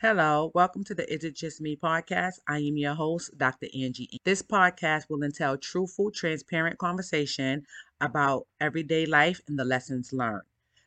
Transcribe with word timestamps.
Hello, 0.00 0.50
welcome 0.54 0.84
to 0.84 0.94
the 0.94 1.12
Is 1.12 1.22
It 1.22 1.34
Just 1.36 1.60
Me 1.60 1.76
podcast. 1.76 2.38
I 2.48 2.60
am 2.60 2.78
your 2.78 2.94
host, 2.94 3.36
Dr. 3.36 3.66
Angie. 3.78 4.18
This 4.24 4.40
podcast 4.40 5.10
will 5.10 5.22
entail 5.22 5.58
truthful, 5.58 6.10
transparent 6.10 6.78
conversation 6.78 7.66
about 8.00 8.46
everyday 8.58 9.04
life 9.04 9.42
and 9.46 9.58
the 9.58 9.66
lessons 9.66 10.14
learned. 10.14 10.44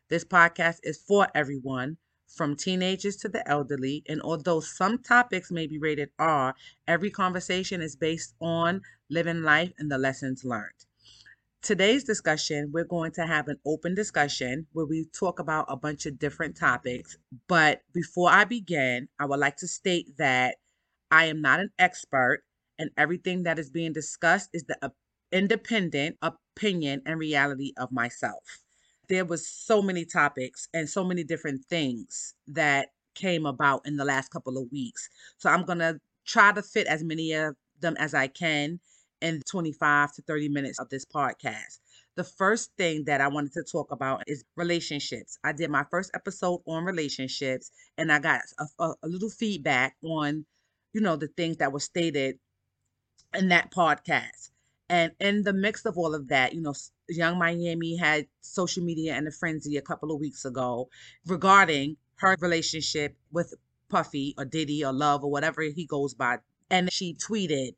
This 0.10 0.26
podcast 0.26 0.80
is 0.82 0.98
for 0.98 1.28
everyone, 1.36 1.98
from 2.28 2.56
teenagers 2.56 3.16
to 3.18 3.30
the 3.30 3.48
elderly, 3.48 4.02
and 4.10 4.22
although 4.24 4.60
some 4.60 4.98
topics 4.98 5.52
may 5.52 5.68
be 5.68 5.78
rated 5.78 6.10
R, 6.18 6.56
every 6.88 7.12
conversation 7.12 7.82
is 7.82 7.96
based 7.96 8.34
on 8.42 8.82
living 9.08 9.44
life 9.44 9.72
and 9.78 9.92
the 9.92 10.00
lessons 10.00 10.44
learned. 10.44 10.86
Today's 11.62 12.06
discussion, 12.06 12.72
we're 12.74 12.86
going 12.86 13.12
to 13.12 13.26
have 13.26 13.50
an 13.50 13.60
open 13.66 13.94
discussion 13.94 14.66
where 14.72 14.86
we 14.86 15.06
talk 15.14 15.40
about 15.40 15.66
a 15.68 15.76
bunch 15.76 16.06
of 16.06 16.18
different 16.18 16.56
topics. 16.56 17.18
But 17.50 17.82
before 17.94 18.30
I 18.30 18.46
begin, 18.46 19.10
I 19.20 19.26
would 19.26 19.40
like 19.40 19.58
to 19.58 19.68
state 19.68 20.18
that 20.18 20.56
I 21.12 21.26
am 21.26 21.42
not 21.42 21.60
an 21.60 21.70
expert, 21.78 22.44
and 22.80 22.92
everything 22.98 23.44
that 23.44 23.60
is 23.60 23.70
being 23.70 23.92
discussed 23.92 24.50
is 24.54 24.64
the 24.64 24.92
independent 25.34 26.16
opinion 26.22 27.02
and 27.06 27.20
reality 27.20 27.74
of 27.78 27.92
myself. 27.92 28.64
There 29.10 29.26
was 29.26 29.46
so 29.46 29.82
many 29.82 30.06
topics 30.06 30.70
and 30.74 30.90
so 30.90 31.04
many 31.04 31.26
different 31.26 31.66
things 31.66 32.36
that 32.48 32.88
came 33.16 33.46
about 33.46 33.82
in 33.86 33.98
the 33.98 34.06
last 34.06 34.30
couple 34.30 34.58
of 34.58 34.72
weeks. 34.72 35.10
So 35.38 35.50
I'm 35.50 35.66
going 35.66 35.80
to 35.80 36.00
try 36.26 36.54
to 36.54 36.64
fit 36.64 36.88
as 36.88 37.04
many 37.04 37.34
of 37.34 37.56
them 37.82 37.98
as 38.00 38.14
I 38.14 38.28
can 38.28 38.80
in 39.22 39.42
25 39.50 40.14
to 40.14 40.22
30 40.22 40.50
minutes 40.50 40.80
of 40.80 40.90
this 40.90 41.06
podcast. 41.06 41.80
The 42.16 42.24
first 42.24 42.72
thing 42.78 43.06
that 43.06 43.22
I 43.22 43.28
wanted 43.28 43.54
to 43.54 43.64
talk 43.64 43.92
about 43.92 44.24
is 44.28 44.44
relationships. 44.56 45.38
I 45.44 45.54
did 45.54 45.70
my 45.70 45.86
first 45.90 46.12
episode 46.14 46.62
on 46.68 46.84
relationships 46.84 47.72
and 47.98 48.12
I 48.12 48.20
got 48.20 48.42
a, 48.60 48.84
a, 48.84 48.94
a 49.04 49.08
little 49.08 49.30
feedback 49.30 49.96
on, 50.04 50.46
you 50.94 51.02
know, 51.02 51.16
the 51.16 51.28
things 51.28 51.58
that 51.58 51.72
were 51.72 51.80
stated 51.80 52.40
in 53.34 53.50
that 53.50 53.72
podcast. 53.72 54.52
And 54.90 55.12
in 55.20 55.44
the 55.44 55.54
mix 55.54 55.86
of 55.86 55.98
all 55.98 56.16
of 56.16 56.30
that, 56.30 56.54
you 56.54 56.62
know, 56.62 56.74
Yung 57.10 57.38
Miami 57.38 57.96
had 57.96 58.28
social 58.42 58.84
media 58.84 59.14
and 59.14 59.28
a 59.28 59.32
frenzy 59.32 59.78
a 59.78 59.82
couple 59.82 60.12
of 60.12 60.20
weeks 60.20 60.46
ago 60.46 60.90
regarding 61.28 61.98
her 62.16 62.36
relationship 62.40 63.16
with 63.32 63.54
Puffy 63.90 64.34
or 64.38 64.46
Diddy 64.46 64.84
or 64.84 64.94
Love 64.94 65.24
or 65.24 65.32
whatever 65.32 65.62
he 65.62 65.86
goes 65.86 66.14
by. 66.14 66.40
And 66.70 66.92
she 66.92 67.16
tweeted, 67.16 67.76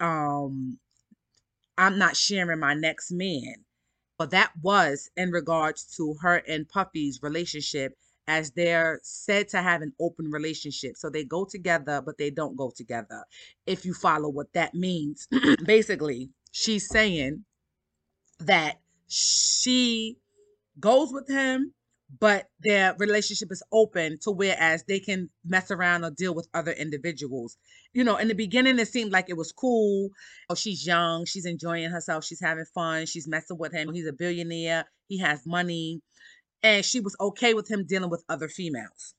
um 0.00 0.78
I'm 1.78 1.98
not 1.98 2.16
sharing 2.16 2.60
my 2.60 2.74
next 2.74 3.10
man. 3.10 3.54
But 4.18 4.32
that 4.32 4.52
was 4.62 5.10
in 5.16 5.30
regards 5.30 5.96
to 5.96 6.14
her 6.20 6.42
and 6.46 6.68
Puffy's 6.68 7.20
relationship 7.22 7.96
as 8.28 8.52
they're 8.52 9.00
said 9.02 9.48
to 9.48 9.62
have 9.62 9.82
an 9.82 9.92
open 9.98 10.30
relationship. 10.30 10.96
So 10.96 11.08
they 11.10 11.24
go 11.24 11.44
together, 11.44 12.02
but 12.04 12.18
they 12.18 12.30
don't 12.30 12.54
go 12.54 12.70
together. 12.70 13.24
If 13.66 13.84
you 13.84 13.94
follow 13.94 14.28
what 14.28 14.52
that 14.52 14.74
means, 14.74 15.26
basically, 15.64 16.30
she's 16.52 16.86
saying 16.86 17.44
that 18.38 18.80
she 19.08 20.18
goes 20.78 21.12
with 21.12 21.28
him 21.28 21.72
but 22.18 22.48
their 22.60 22.94
relationship 22.98 23.52
is 23.52 23.62
open 23.72 24.18
to 24.22 24.30
whereas 24.30 24.84
they 24.88 24.98
can 24.98 25.30
mess 25.44 25.70
around 25.70 26.04
or 26.04 26.10
deal 26.10 26.34
with 26.34 26.48
other 26.52 26.72
individuals. 26.72 27.56
You 27.92 28.04
know, 28.04 28.16
in 28.16 28.28
the 28.28 28.34
beginning, 28.34 28.78
it 28.78 28.88
seemed 28.88 29.12
like 29.12 29.28
it 29.28 29.36
was 29.36 29.52
cool. 29.52 30.10
Oh, 30.48 30.54
she's 30.54 30.86
young, 30.86 31.24
she's 31.24 31.46
enjoying 31.46 31.90
herself, 31.90 32.24
she's 32.24 32.40
having 32.40 32.64
fun, 32.74 33.06
she's 33.06 33.28
messing 33.28 33.58
with 33.58 33.72
him. 33.72 33.92
He's 33.92 34.08
a 34.08 34.12
billionaire, 34.12 34.86
he 35.08 35.18
has 35.18 35.46
money, 35.46 36.00
and 36.62 36.84
she 36.84 37.00
was 37.00 37.16
okay 37.20 37.54
with 37.54 37.70
him 37.70 37.86
dealing 37.86 38.10
with 38.10 38.24
other 38.28 38.48
females. 38.48 39.14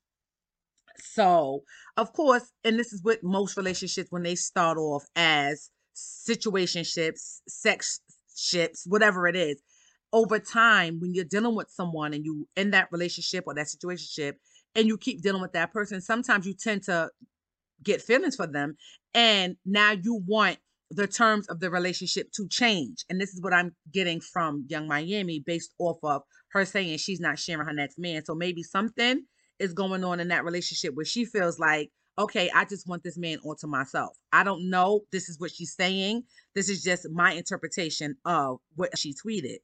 So, 0.98 1.64
of 1.98 2.14
course, 2.14 2.52
and 2.64 2.78
this 2.78 2.94
is 2.94 3.04
what 3.04 3.24
most 3.24 3.58
relationships 3.58 4.12
when 4.12 4.24
they 4.24 4.36
start 4.36 4.78
off 4.78 5.06
as 5.16 5.70
situationships, 5.96 7.42
sex 7.48 8.02
ships, 8.36 8.86
whatever 8.88 9.28
it 9.28 9.36
is, 9.36 9.62
over 10.14 10.40
time 10.40 11.00
when 11.00 11.14
you're 11.14 11.26
dealing 11.26 11.56
with 11.56 11.70
someone 11.70 12.14
and 12.14 12.26
you 12.26 12.48
in 12.56 12.72
that 12.72 12.92
relationship 12.92 13.46
or 13.48 13.54
that 13.54 13.68
situationship 13.68 14.34
and 14.76 14.88
you 14.88 14.98
keep 14.98 15.22
dealing 15.22 15.42
with 15.42 15.54
that 15.54 15.72
person 15.72 16.02
sometimes 16.02 16.46
you 16.46 16.54
tend 16.54 16.84
to 16.84 17.10
get 17.84 18.02
feelings 18.02 18.36
for 18.36 18.48
them 18.48 18.76
and 19.14 19.56
now 19.66 19.92
you 19.92 20.22
want 20.28 20.58
the 20.90 21.08
terms 21.08 21.48
of 21.48 21.60
the 21.60 21.70
relationship 21.70 22.30
to 22.34 22.48
change 22.50 23.06
and 23.10 23.20
this 23.20 23.34
is 23.34 23.42
what 23.42 23.54
i'm 23.54 23.74
getting 23.92 24.20
from 24.20 24.66
Yung 24.70 24.88
Miami 24.88 25.40
based 25.40 25.74
off 25.80 25.98
of 26.04 26.24
her 26.50 26.66
saying 26.66 26.98
she's 26.98 27.22
not 27.22 27.40
sharing 27.40 27.66
her 27.66 27.74
next 27.74 27.98
man 27.98 28.24
so 28.26 28.36
maybe 28.36 28.64
something 28.64 29.24
is 29.60 29.74
going 29.74 30.04
on 30.04 30.20
in 30.20 30.28
that 30.28 30.44
relationship 30.44 30.94
where 30.96 31.06
she 31.06 31.24
feels 31.24 31.58
like 31.60 31.90
okay 32.20 32.52
i 32.54 32.66
just 32.66 32.88
want 32.88 33.04
this 33.04 33.18
man 33.18 33.38
all 33.46 33.56
to 33.56 33.68
myself. 33.68 34.18
I 34.34 34.44
don't 34.44 34.70
know 34.70 35.02
this 35.14 35.30
is 35.30 35.40
what 35.40 35.52
she's 35.52 35.74
saying 35.74 36.24
this 36.54 36.68
is 36.68 36.84
just 36.84 37.08
my 37.10 37.32
interpretation 37.32 38.18
of 38.26 38.58
what 38.76 38.98
she 38.98 39.14
tweeted 39.14 39.60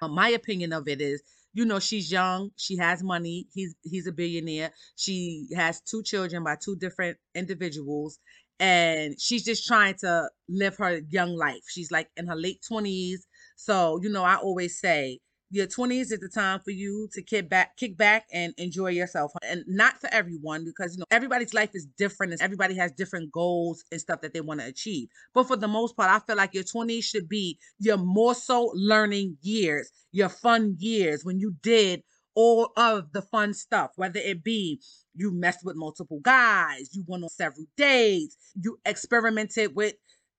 uh, 0.00 0.08
my 0.08 0.28
opinion 0.30 0.72
of 0.72 0.88
it 0.88 1.00
is 1.00 1.22
you 1.54 1.64
know 1.64 1.78
she's 1.78 2.10
young 2.12 2.50
she 2.56 2.76
has 2.76 3.02
money 3.02 3.46
he's 3.52 3.74
he's 3.82 4.06
a 4.06 4.12
billionaire 4.12 4.70
she 4.96 5.46
has 5.54 5.80
two 5.80 6.02
children 6.02 6.44
by 6.44 6.56
two 6.56 6.76
different 6.76 7.16
individuals 7.34 8.18
and 8.60 9.20
she's 9.20 9.44
just 9.44 9.66
trying 9.66 9.94
to 9.94 10.28
live 10.48 10.76
her 10.78 11.00
young 11.10 11.36
life. 11.36 11.62
She's 11.68 11.92
like 11.92 12.08
in 12.16 12.26
her 12.26 12.34
late 12.34 12.60
20s 12.68 13.26
so 13.56 13.98
you 14.02 14.08
know 14.08 14.22
i 14.24 14.36
always 14.36 14.78
say 14.80 15.18
your 15.50 15.66
20s 15.66 16.12
is 16.12 16.20
the 16.20 16.28
time 16.28 16.60
for 16.60 16.70
you 16.70 17.08
to 17.12 17.22
kick 17.22 17.48
back 17.48 17.76
kick 17.76 17.96
back 17.96 18.26
and 18.32 18.52
enjoy 18.58 18.88
yourself 18.88 19.32
and 19.42 19.64
not 19.66 19.98
for 20.00 20.08
everyone 20.12 20.64
because 20.64 20.94
you 20.94 21.00
know 21.00 21.06
everybody's 21.10 21.54
life 21.54 21.70
is 21.74 21.86
different 21.96 22.32
and 22.32 22.42
everybody 22.42 22.74
has 22.74 22.92
different 22.92 23.32
goals 23.32 23.84
and 23.90 24.00
stuff 24.00 24.20
that 24.20 24.32
they 24.34 24.40
want 24.40 24.60
to 24.60 24.66
achieve. 24.66 25.08
But 25.34 25.44
for 25.44 25.56
the 25.56 25.68
most 25.68 25.96
part 25.96 26.10
i 26.10 26.18
feel 26.20 26.36
like 26.36 26.54
your 26.54 26.64
20s 26.64 27.04
should 27.04 27.28
be 27.28 27.58
your 27.78 27.96
more 27.96 28.34
so 28.34 28.70
learning 28.74 29.36
years 29.42 29.90
your 30.12 30.28
fun 30.28 30.76
years 30.78 31.24
when 31.24 31.38
you 31.38 31.54
did 31.62 32.02
all 32.34 32.70
of 32.76 33.12
the 33.12 33.22
fun 33.22 33.54
stuff 33.54 33.90
whether 33.96 34.20
it 34.20 34.44
be 34.44 34.80
you 35.14 35.32
messed 35.32 35.64
with 35.64 35.76
multiple 35.76 36.20
guys 36.20 36.94
you 36.94 37.04
went 37.06 37.24
on 37.24 37.28
several 37.30 37.66
dates 37.76 38.36
you 38.60 38.78
experimented 38.84 39.74
with 39.74 39.94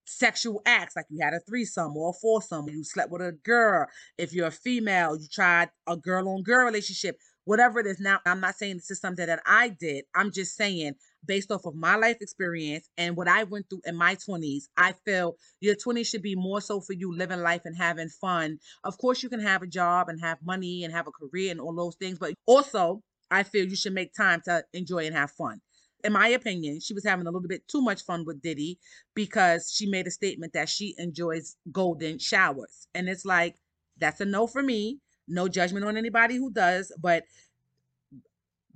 sexual 0.09 0.61
acts, 0.65 0.95
like 0.95 1.05
you 1.09 1.23
had 1.23 1.33
a 1.33 1.39
threesome 1.39 1.95
or 1.95 2.09
a 2.09 2.13
foursome, 2.13 2.67
you 2.69 2.83
slept 2.83 3.11
with 3.11 3.21
a 3.21 3.31
girl. 3.31 3.85
If 4.17 4.33
you're 4.33 4.47
a 4.47 4.51
female, 4.51 5.15
you 5.15 5.27
tried 5.31 5.69
a 5.87 5.95
girl 5.95 6.27
on 6.29 6.43
girl 6.43 6.65
relationship, 6.65 7.17
whatever 7.45 7.79
it 7.79 7.85
is. 7.87 7.99
Now, 7.99 8.19
I'm 8.25 8.39
not 8.39 8.55
saying 8.55 8.77
this 8.77 8.91
is 8.91 8.99
something 8.99 9.25
that 9.27 9.41
I 9.45 9.69
did. 9.69 10.05
I'm 10.15 10.31
just 10.31 10.55
saying, 10.55 10.93
based 11.25 11.51
off 11.51 11.65
of 11.65 11.75
my 11.75 11.95
life 11.95 12.17
experience 12.21 12.89
and 12.97 13.15
what 13.15 13.27
I 13.27 13.43
went 13.43 13.69
through 13.69 13.81
in 13.85 13.95
my 13.95 14.15
20s, 14.15 14.63
I 14.77 14.93
feel 15.05 15.35
your 15.59 15.75
20s 15.75 16.07
should 16.07 16.23
be 16.23 16.35
more 16.35 16.61
so 16.61 16.81
for 16.81 16.93
you 16.93 17.15
living 17.15 17.41
life 17.41 17.61
and 17.65 17.77
having 17.77 18.09
fun. 18.09 18.59
Of 18.83 18.97
course, 18.97 19.21
you 19.21 19.29
can 19.29 19.41
have 19.41 19.61
a 19.61 19.67
job 19.67 20.09
and 20.09 20.19
have 20.21 20.39
money 20.43 20.83
and 20.83 20.93
have 20.93 21.07
a 21.07 21.11
career 21.11 21.51
and 21.51 21.61
all 21.61 21.75
those 21.75 21.95
things, 21.95 22.17
but 22.17 22.33
also, 22.45 23.01
I 23.31 23.43
feel 23.43 23.67
you 23.67 23.75
should 23.75 23.93
make 23.93 24.15
time 24.15 24.41
to 24.45 24.63
enjoy 24.73 25.05
and 25.05 25.15
have 25.15 25.29
fun 25.31 25.61
in 26.03 26.13
my 26.13 26.29
opinion, 26.29 26.79
she 26.79 26.93
was 26.93 27.05
having 27.05 27.27
a 27.27 27.31
little 27.31 27.47
bit 27.47 27.67
too 27.67 27.81
much 27.81 28.03
fun 28.03 28.25
with 28.25 28.41
Diddy 28.41 28.79
because 29.13 29.71
she 29.71 29.85
made 29.85 30.07
a 30.07 30.11
statement 30.11 30.53
that 30.53 30.69
she 30.69 30.95
enjoys 30.97 31.57
golden 31.71 32.19
showers. 32.19 32.87
And 32.93 33.09
it's 33.09 33.25
like, 33.25 33.55
that's 33.97 34.21
a 34.21 34.25
no 34.25 34.47
for 34.47 34.63
me. 34.63 34.99
No 35.27 35.47
judgment 35.47 35.85
on 35.85 35.97
anybody 35.97 36.37
who 36.37 36.51
does, 36.51 36.91
but 36.99 37.23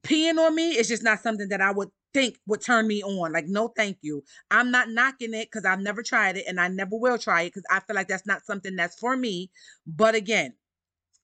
peeing 0.03 0.37
on 0.37 0.53
me 0.53 0.71
is 0.77 0.87
just 0.87 1.03
not 1.03 1.19
something 1.19 1.49
that 1.49 1.61
I 1.61 1.71
would 1.71 1.89
think 2.13 2.37
would 2.45 2.61
turn 2.61 2.87
me 2.87 3.01
on. 3.01 3.31
Like, 3.31 3.47
no, 3.47 3.69
thank 3.69 3.97
you. 4.01 4.23
I'm 4.51 4.69
not 4.69 4.89
knocking 4.89 5.33
it 5.33 5.49
because 5.51 5.65
I've 5.65 5.79
never 5.79 6.03
tried 6.03 6.37
it 6.37 6.45
and 6.47 6.59
I 6.59 6.67
never 6.67 6.95
will 6.95 7.17
try 7.17 7.43
it 7.43 7.47
because 7.47 7.63
I 7.71 7.79
feel 7.79 7.95
like 7.95 8.07
that's 8.07 8.27
not 8.27 8.45
something 8.45 8.75
that's 8.75 8.99
for 8.99 9.17
me. 9.17 9.49
But 9.87 10.13
again, 10.13 10.53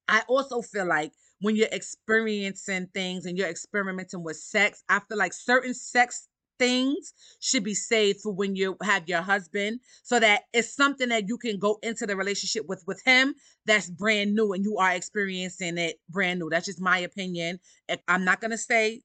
I 0.08 0.24
also 0.28 0.62
feel 0.62 0.88
like 0.88 1.14
when 1.42 1.56
you're 1.56 1.68
experiencing 1.72 2.88
things 2.94 3.26
and 3.26 3.38
you're 3.38 3.50
experimenting 3.50 4.24
with 4.24 4.38
sex, 4.38 4.84
I 4.90 5.00
feel 5.00 5.18
like 5.18 5.34
certain 5.34 5.74
sex 5.74 6.28
things 6.60 7.14
should 7.40 7.64
be 7.64 7.74
saved 7.74 8.20
for 8.22 8.34
when 8.34 8.56
you 8.56 8.76
have 8.84 9.08
your 9.08 9.22
husband 9.22 9.80
so 10.04 10.20
that 10.20 10.42
it's 10.54 10.76
something 10.76 11.10
that 11.10 11.28
you 11.28 11.38
can 11.38 11.58
go 11.58 11.80
into 11.82 12.06
the 12.06 12.18
relationship 12.18 12.66
with 12.68 12.84
with 12.86 13.02
him 13.06 13.34
that's 13.66 13.90
brand 13.90 14.36
new 14.36 14.52
and 14.52 14.66
you 14.66 14.78
are 14.78 14.92
experiencing 14.92 15.78
it 15.78 16.00
brand 16.10 16.40
new. 16.40 16.50
That's 16.50 16.66
just 16.66 16.82
my 16.82 17.00
opinion. 17.00 17.60
I'm 18.08 18.26
not 18.26 18.42
going 18.42 18.52
to 18.52 18.58
say 18.58 19.02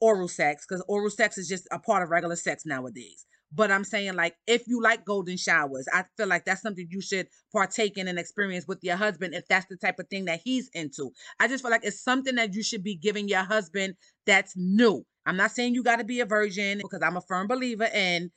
oral 0.00 0.28
sex 0.28 0.66
because 0.68 0.84
oral 0.86 1.10
sex 1.10 1.38
is 1.38 1.48
just 1.48 1.66
a 1.72 1.78
part 1.78 2.02
of 2.02 2.10
regular 2.10 2.36
sex 2.36 2.64
nowadays 2.66 3.24
but 3.52 3.70
I'm 3.70 3.84
saying, 3.84 4.14
like, 4.14 4.36
if 4.46 4.66
you 4.66 4.82
like 4.82 5.04
golden 5.04 5.36
showers, 5.36 5.88
I 5.92 6.04
feel 6.16 6.26
like 6.26 6.44
that's 6.44 6.62
something 6.62 6.86
you 6.90 7.00
should 7.00 7.28
partake 7.52 7.96
in 7.96 8.08
and 8.08 8.18
experience 8.18 8.66
with 8.68 8.78
your 8.82 8.96
husband 8.96 9.34
if 9.34 9.46
that's 9.48 9.66
the 9.70 9.76
type 9.76 9.98
of 9.98 10.08
thing 10.08 10.26
that 10.26 10.40
he's 10.44 10.68
into. 10.74 11.12
I 11.40 11.48
just 11.48 11.62
feel 11.62 11.70
like 11.70 11.84
it's 11.84 12.02
something 12.02 12.34
that 12.34 12.54
you 12.54 12.62
should 12.62 12.84
be 12.84 12.94
giving 12.94 13.28
your 13.28 13.44
husband 13.44 13.94
that's 14.26 14.54
new. 14.56 15.04
I'm 15.24 15.36
not 15.36 15.52
saying 15.52 15.74
you 15.74 15.82
got 15.82 15.96
to 15.96 16.04
be 16.04 16.20
a 16.20 16.26
virgin 16.26 16.78
because 16.78 17.02
I'm 17.02 17.16
a 17.16 17.22
firm 17.22 17.46
believer 17.46 17.88
in 17.92 18.30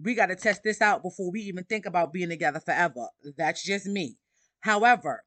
we 0.00 0.14
got 0.14 0.26
to 0.26 0.36
test 0.36 0.62
this 0.64 0.80
out 0.80 1.02
before 1.02 1.30
we 1.30 1.40
even 1.42 1.64
think 1.64 1.86
about 1.86 2.12
being 2.12 2.30
together 2.30 2.60
forever. 2.60 3.08
That's 3.36 3.62
just 3.62 3.86
me. 3.86 4.16
However, 4.60 5.24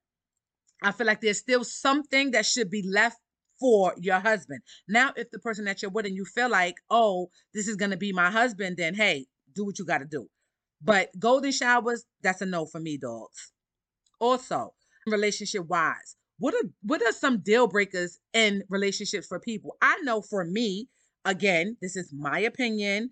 I 0.81 0.91
feel 0.91 1.07
like 1.07 1.21
there's 1.21 1.39
still 1.39 1.63
something 1.63 2.31
that 2.31 2.45
should 2.45 2.69
be 2.69 2.83
left 2.87 3.17
for 3.59 3.93
your 3.97 4.19
husband. 4.19 4.61
Now, 4.87 5.13
if 5.15 5.31
the 5.31 5.39
person 5.39 5.65
that 5.65 5.81
you're 5.81 5.91
with 5.91 6.05
and 6.05 6.15
you 6.15 6.25
feel 6.25 6.49
like, 6.49 6.75
oh, 6.89 7.29
this 7.53 7.67
is 7.67 7.75
gonna 7.75 7.97
be 7.97 8.11
my 8.11 8.29
husband, 8.31 8.77
then 8.77 8.95
hey, 8.95 9.27
do 9.53 9.65
what 9.65 9.79
you 9.79 9.85
gotta 9.85 10.05
do. 10.05 10.27
But 10.81 11.09
golden 11.17 11.51
showers, 11.51 12.05
that's 12.21 12.41
a 12.41 12.45
no 12.45 12.65
for 12.65 12.79
me, 12.79 12.97
dogs. 12.97 13.51
Also, 14.19 14.73
relationship 15.07 15.67
wise, 15.67 16.15
what 16.39 16.53
are 16.53 16.69
what 16.81 17.01
are 17.01 17.11
some 17.11 17.39
deal 17.39 17.67
breakers 17.67 18.19
in 18.33 18.63
relationships 18.69 19.27
for 19.27 19.39
people? 19.39 19.77
I 19.81 19.99
know 20.03 20.21
for 20.21 20.43
me, 20.43 20.89
again, 21.23 21.77
this 21.81 21.95
is 21.95 22.13
my 22.13 22.39
opinion. 22.39 23.11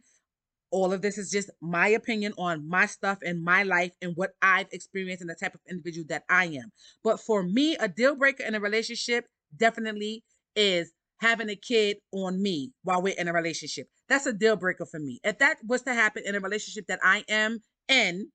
All 0.72 0.92
of 0.92 1.02
this 1.04 1.18
is 1.20 1.30
just 1.30 1.52
my 1.62 1.88
opinion 1.90 2.34
on 2.38 2.68
my 2.68 2.88
stuff 2.88 3.20
and 3.24 3.44
my 3.44 3.62
life 3.62 3.92
and 4.02 4.14
what 4.16 4.32
I've 4.42 4.68
experienced 4.72 5.22
and 5.22 5.30
the 5.30 5.36
type 5.36 5.54
of 5.54 5.62
individual 5.70 6.08
that 6.10 6.24
I 6.30 6.46
am. 6.46 6.72
But 7.04 7.20
for 7.20 7.44
me, 7.44 7.76
a 7.78 7.88
deal 7.88 8.16
breaker 8.16 8.44
in 8.44 8.56
a 8.56 8.60
relationship 8.60 9.28
definitely 9.56 10.24
is 10.56 10.92
having 11.20 11.50
a 11.50 11.56
kid 11.56 11.98
on 12.12 12.42
me 12.42 12.72
while 12.84 13.02
we're 13.02 13.18
in 13.18 13.28
a 13.28 13.34
relationship. 13.34 13.88
That's 14.10 14.26
a 14.26 14.34
deal 14.34 14.56
breaker 14.56 14.86
for 14.86 15.00
me. 15.00 15.20
If 15.24 15.40
that 15.40 15.58
was 15.66 15.84
to 15.84 15.94
happen 15.94 16.24
in 16.26 16.36
a 16.36 16.40
relationship 16.40 16.88
that 16.88 17.00
I 17.04 17.24
am 17.30 17.60
in, 17.88 18.30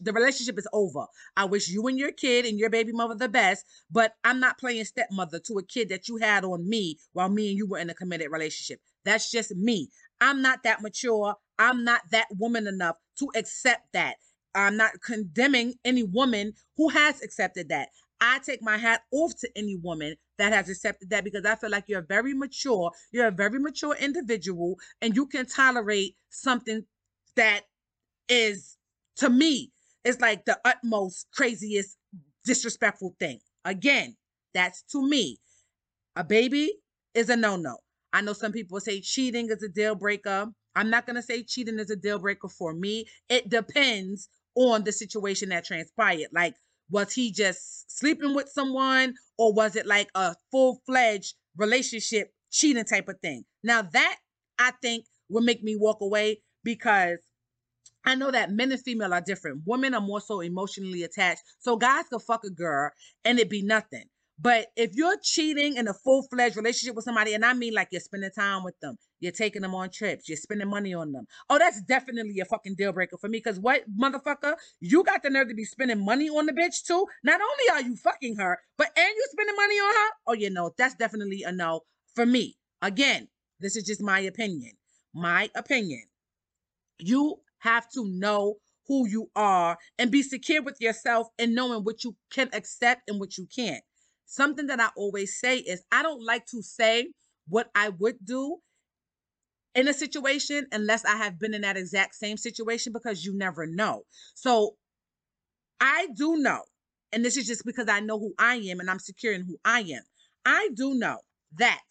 the 0.00 0.12
relationship 0.12 0.58
is 0.58 0.68
over. 0.72 1.06
I 1.36 1.44
wish 1.44 1.68
you 1.68 1.86
and 1.88 1.98
your 1.98 2.12
kid 2.12 2.46
and 2.46 2.58
your 2.58 2.70
baby 2.70 2.92
mother 2.92 3.14
the 3.14 3.28
best, 3.28 3.64
but 3.90 4.12
I'm 4.24 4.40
not 4.40 4.58
playing 4.58 4.84
stepmother 4.84 5.40
to 5.40 5.58
a 5.58 5.62
kid 5.64 5.88
that 5.88 6.08
you 6.08 6.18
had 6.18 6.44
on 6.44 6.68
me 6.68 6.98
while 7.12 7.28
me 7.28 7.48
and 7.48 7.58
you 7.58 7.66
were 7.66 7.78
in 7.78 7.90
a 7.90 7.94
committed 7.94 8.30
relationship. 8.30 8.80
That's 9.04 9.30
just 9.30 9.54
me. 9.56 9.88
I'm 10.20 10.40
not 10.40 10.62
that 10.64 10.82
mature. 10.82 11.34
I'm 11.58 11.84
not 11.84 12.02
that 12.12 12.28
woman 12.38 12.66
enough 12.66 12.96
to 13.18 13.28
accept 13.34 13.92
that. 13.92 14.16
I'm 14.54 14.76
not 14.76 14.92
condemning 15.04 15.74
any 15.84 16.04
woman 16.04 16.52
who 16.76 16.88
has 16.88 17.22
accepted 17.22 17.68
that. 17.68 17.88
I 18.20 18.40
take 18.40 18.62
my 18.62 18.76
hat 18.76 19.02
off 19.12 19.32
to 19.40 19.48
any 19.56 19.76
woman 19.76 20.16
that 20.38 20.52
has 20.52 20.68
accepted 20.68 21.10
that 21.10 21.24
because 21.24 21.44
I 21.44 21.54
feel 21.56 21.70
like 21.70 21.84
you're 21.86 22.02
very 22.02 22.34
mature. 22.34 22.90
You're 23.12 23.28
a 23.28 23.32
very 23.32 23.58
mature 23.58 23.96
individual 23.98 24.76
and 25.00 25.14
you 25.14 25.26
can 25.26 25.46
tolerate 25.46 26.16
something 26.30 26.84
that 27.36 27.62
is, 28.28 28.76
to 29.16 29.30
me, 29.30 29.72
is 30.04 30.20
like 30.20 30.44
the 30.44 30.58
utmost 30.64 31.26
craziest 31.34 31.96
disrespectful 32.44 33.14
thing. 33.20 33.38
Again, 33.64 34.16
that's 34.54 34.82
to 34.92 35.06
me. 35.06 35.38
A 36.16 36.24
baby 36.24 36.72
is 37.14 37.28
a 37.30 37.36
no 37.36 37.56
no. 37.56 37.78
I 38.12 38.22
know 38.22 38.32
some 38.32 38.52
people 38.52 38.80
say 38.80 39.00
cheating 39.00 39.50
is 39.50 39.62
a 39.62 39.68
deal 39.68 39.94
breaker. 39.94 40.46
I'm 40.74 40.90
not 40.90 41.06
going 41.06 41.16
to 41.16 41.22
say 41.22 41.42
cheating 41.42 41.78
is 41.78 41.90
a 41.90 41.96
deal 41.96 42.18
breaker 42.18 42.48
for 42.48 42.72
me. 42.72 43.06
It 43.28 43.48
depends 43.48 44.28
on 44.54 44.84
the 44.84 44.92
situation 44.92 45.50
that 45.50 45.64
transpired. 45.64 46.28
Like, 46.32 46.54
was 46.90 47.12
he 47.12 47.32
just 47.32 47.96
sleeping 47.98 48.34
with 48.34 48.48
someone 48.48 49.14
or 49.36 49.52
was 49.52 49.76
it 49.76 49.86
like 49.86 50.08
a 50.14 50.34
full 50.50 50.80
fledged 50.86 51.34
relationship 51.56 52.32
cheating 52.50 52.84
type 52.84 53.08
of 53.08 53.20
thing? 53.20 53.44
Now, 53.62 53.82
that 53.82 54.16
I 54.58 54.72
think 54.82 55.04
will 55.28 55.42
make 55.42 55.62
me 55.62 55.76
walk 55.76 56.00
away 56.00 56.42
because 56.64 57.18
I 58.04 58.14
know 58.14 58.30
that 58.30 58.50
men 58.50 58.72
and 58.72 58.80
female 58.80 59.12
are 59.12 59.20
different. 59.20 59.62
Women 59.66 59.94
are 59.94 60.00
more 60.00 60.20
so 60.20 60.40
emotionally 60.40 61.02
attached. 61.02 61.42
So 61.58 61.76
guys 61.76 62.04
could 62.10 62.22
fuck 62.22 62.44
a 62.44 62.50
girl 62.50 62.90
and 63.24 63.38
it 63.38 63.50
be 63.50 63.62
nothing. 63.62 64.04
But 64.40 64.68
if 64.76 64.94
you're 64.94 65.16
cheating 65.20 65.76
in 65.76 65.88
a 65.88 65.94
full 65.94 66.22
fledged 66.22 66.56
relationship 66.56 66.94
with 66.94 67.04
somebody, 67.04 67.34
and 67.34 67.44
I 67.44 67.54
mean 67.54 67.74
like 67.74 67.88
you're 67.90 68.00
spending 68.00 68.30
time 68.30 68.62
with 68.62 68.78
them, 68.80 68.96
you're 69.18 69.32
taking 69.32 69.62
them 69.62 69.74
on 69.74 69.90
trips, 69.90 70.28
you're 70.28 70.36
spending 70.36 70.68
money 70.68 70.94
on 70.94 71.10
them. 71.10 71.26
Oh, 71.50 71.58
that's 71.58 71.82
definitely 71.82 72.38
a 72.38 72.44
fucking 72.44 72.76
deal 72.76 72.92
breaker 72.92 73.16
for 73.18 73.28
me. 73.28 73.40
Cause 73.40 73.58
what, 73.58 73.82
motherfucker, 74.00 74.54
you 74.80 75.02
got 75.02 75.24
the 75.24 75.30
nerve 75.30 75.48
to 75.48 75.54
be 75.54 75.64
spending 75.64 76.04
money 76.04 76.28
on 76.28 76.46
the 76.46 76.52
bitch 76.52 76.84
too. 76.86 77.04
Not 77.24 77.40
only 77.40 77.82
are 77.82 77.88
you 77.88 77.96
fucking 77.96 78.36
her, 78.36 78.60
but 78.76 78.90
and 78.96 79.08
you 79.08 79.26
spending 79.30 79.56
money 79.56 79.74
on 79.74 79.94
her. 79.94 80.10
Oh, 80.28 80.34
you 80.34 80.50
know, 80.50 80.72
that's 80.78 80.94
definitely 80.94 81.42
a 81.42 81.50
no 81.50 81.80
for 82.14 82.24
me. 82.24 82.56
Again, 82.80 83.28
this 83.58 83.74
is 83.74 83.82
just 83.82 84.00
my 84.00 84.20
opinion. 84.20 84.72
My 85.12 85.50
opinion. 85.56 86.04
You 87.00 87.40
have 87.58 87.90
to 87.94 88.06
know 88.06 88.56
who 88.86 89.08
you 89.08 89.30
are 89.34 89.78
and 89.98 90.12
be 90.12 90.22
secure 90.22 90.62
with 90.62 90.76
yourself 90.80 91.26
and 91.40 91.56
knowing 91.56 91.82
what 91.82 92.04
you 92.04 92.14
can 92.30 92.48
accept 92.52 93.02
and 93.08 93.18
what 93.18 93.36
you 93.36 93.46
can't 93.54 93.82
something 94.28 94.66
that 94.66 94.78
I 94.78 94.90
always 94.94 95.40
say 95.40 95.58
is 95.58 95.82
I 95.90 96.02
don't 96.02 96.22
like 96.22 96.46
to 96.46 96.62
say 96.62 97.08
what 97.48 97.70
I 97.74 97.88
would 97.88 98.24
do 98.24 98.58
in 99.74 99.88
a 99.88 99.92
situation 99.92 100.66
unless 100.70 101.04
I 101.04 101.16
have 101.16 101.38
been 101.38 101.54
in 101.54 101.62
that 101.62 101.76
exact 101.76 102.14
same 102.14 102.36
situation 102.36 102.92
because 102.92 103.24
you 103.24 103.36
never 103.36 103.66
know. 103.66 104.02
So 104.34 104.76
I 105.80 106.08
do 106.14 106.36
know, 106.36 106.62
and 107.12 107.24
this 107.24 107.36
is 107.36 107.46
just 107.46 107.64
because 107.64 107.88
I 107.88 108.00
know 108.00 108.18
who 108.18 108.34
I 108.38 108.56
am 108.56 108.80
and 108.80 108.90
I'm 108.90 108.98
secure 108.98 109.32
in 109.32 109.42
who 109.42 109.58
I 109.64 109.80
am. 109.80 110.02
I 110.44 110.68
do 110.74 110.94
know 110.94 111.18
that 111.56 111.82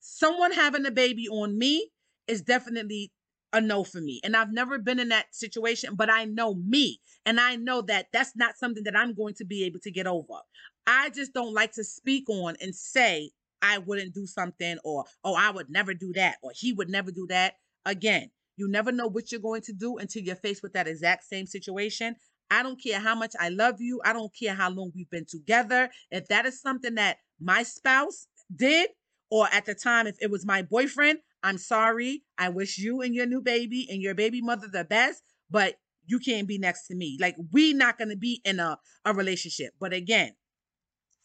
someone 0.00 0.52
having 0.52 0.84
a 0.84 0.90
baby 0.90 1.26
on 1.28 1.56
me 1.58 1.90
is 2.26 2.42
definitely 2.42 3.12
a 3.52 3.60
no 3.60 3.82
for 3.82 4.00
me. 4.00 4.20
And 4.24 4.36
I've 4.36 4.52
never 4.52 4.78
been 4.78 4.98
in 4.98 5.08
that 5.08 5.34
situation, 5.34 5.94
but 5.94 6.10
I 6.10 6.26
know 6.26 6.54
me. 6.54 7.00
And 7.24 7.40
I 7.40 7.56
know 7.56 7.82
that 7.82 8.08
that's 8.12 8.36
not 8.36 8.58
something 8.58 8.84
that 8.84 8.96
I'm 8.96 9.14
going 9.14 9.34
to 9.34 9.44
be 9.44 9.64
able 9.64 9.80
to 9.80 9.90
get 9.90 10.06
over. 10.06 10.40
I 10.88 11.10
just 11.10 11.34
don't 11.34 11.52
like 11.52 11.72
to 11.72 11.84
speak 11.84 12.30
on 12.30 12.56
and 12.62 12.74
say 12.74 13.30
I 13.60 13.76
wouldn't 13.76 14.14
do 14.14 14.26
something 14.26 14.78
or, 14.84 15.04
oh, 15.22 15.34
I 15.34 15.50
would 15.50 15.68
never 15.68 15.92
do 15.92 16.12
that 16.14 16.38
or 16.42 16.50
he 16.54 16.72
would 16.72 16.88
never 16.88 17.10
do 17.10 17.26
that. 17.28 17.56
Again, 17.84 18.30
you 18.56 18.68
never 18.68 18.90
know 18.90 19.06
what 19.06 19.30
you're 19.30 19.40
going 19.40 19.60
to 19.62 19.72
do 19.74 19.98
until 19.98 20.22
you're 20.22 20.34
faced 20.34 20.62
with 20.62 20.72
that 20.72 20.88
exact 20.88 21.24
same 21.24 21.46
situation. 21.46 22.16
I 22.50 22.62
don't 22.62 22.82
care 22.82 23.00
how 23.00 23.14
much 23.14 23.34
I 23.38 23.50
love 23.50 23.80
you. 23.80 24.00
I 24.02 24.14
don't 24.14 24.32
care 24.34 24.54
how 24.54 24.70
long 24.70 24.90
we've 24.94 25.10
been 25.10 25.26
together. 25.26 25.90
If 26.10 26.28
that 26.28 26.46
is 26.46 26.60
something 26.60 26.94
that 26.94 27.18
my 27.38 27.62
spouse 27.64 28.26
did, 28.54 28.88
or 29.30 29.46
at 29.52 29.66
the 29.66 29.74
time, 29.74 30.06
if 30.06 30.16
it 30.22 30.30
was 30.30 30.46
my 30.46 30.62
boyfriend, 30.62 31.18
I'm 31.42 31.58
sorry. 31.58 32.22
I 32.38 32.48
wish 32.48 32.78
you 32.78 33.02
and 33.02 33.14
your 33.14 33.26
new 33.26 33.42
baby 33.42 33.86
and 33.90 34.00
your 34.00 34.14
baby 34.14 34.40
mother 34.40 34.68
the 34.72 34.84
best, 34.84 35.22
but 35.50 35.74
you 36.06 36.18
can't 36.18 36.48
be 36.48 36.58
next 36.58 36.86
to 36.86 36.94
me. 36.94 37.18
Like 37.20 37.36
we 37.52 37.74
not 37.74 37.98
going 37.98 38.08
to 38.08 38.16
be 38.16 38.40
in 38.46 38.58
a, 38.58 38.78
a 39.04 39.12
relationship. 39.12 39.74
But 39.78 39.92
again, 39.92 40.32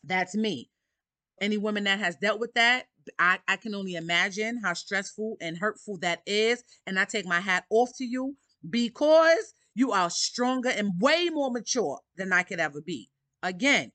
that's 0.03 0.35
me. 0.35 0.69
Any 1.41 1.57
woman 1.57 1.85
that 1.85 1.99
has 1.99 2.15
dealt 2.15 2.39
with 2.39 2.53
that, 2.53 2.85
I, 3.19 3.39
I 3.47 3.57
can 3.57 3.75
only 3.75 3.95
imagine 3.95 4.61
how 4.63 4.73
stressful 4.73 5.37
and 5.41 5.57
hurtful 5.57 5.97
that 5.99 6.21
is. 6.25 6.63
And 6.85 6.99
I 6.99 7.05
take 7.05 7.25
my 7.25 7.39
hat 7.39 7.65
off 7.69 7.91
to 7.97 8.05
you 8.05 8.35
because 8.69 9.53
you 9.75 9.91
are 9.91 10.09
stronger 10.09 10.69
and 10.69 11.01
way 11.01 11.29
more 11.29 11.51
mature 11.51 11.99
than 12.15 12.31
I 12.31 12.43
could 12.43 12.59
ever 12.59 12.81
be. 12.81 13.09
Again, 13.41 13.91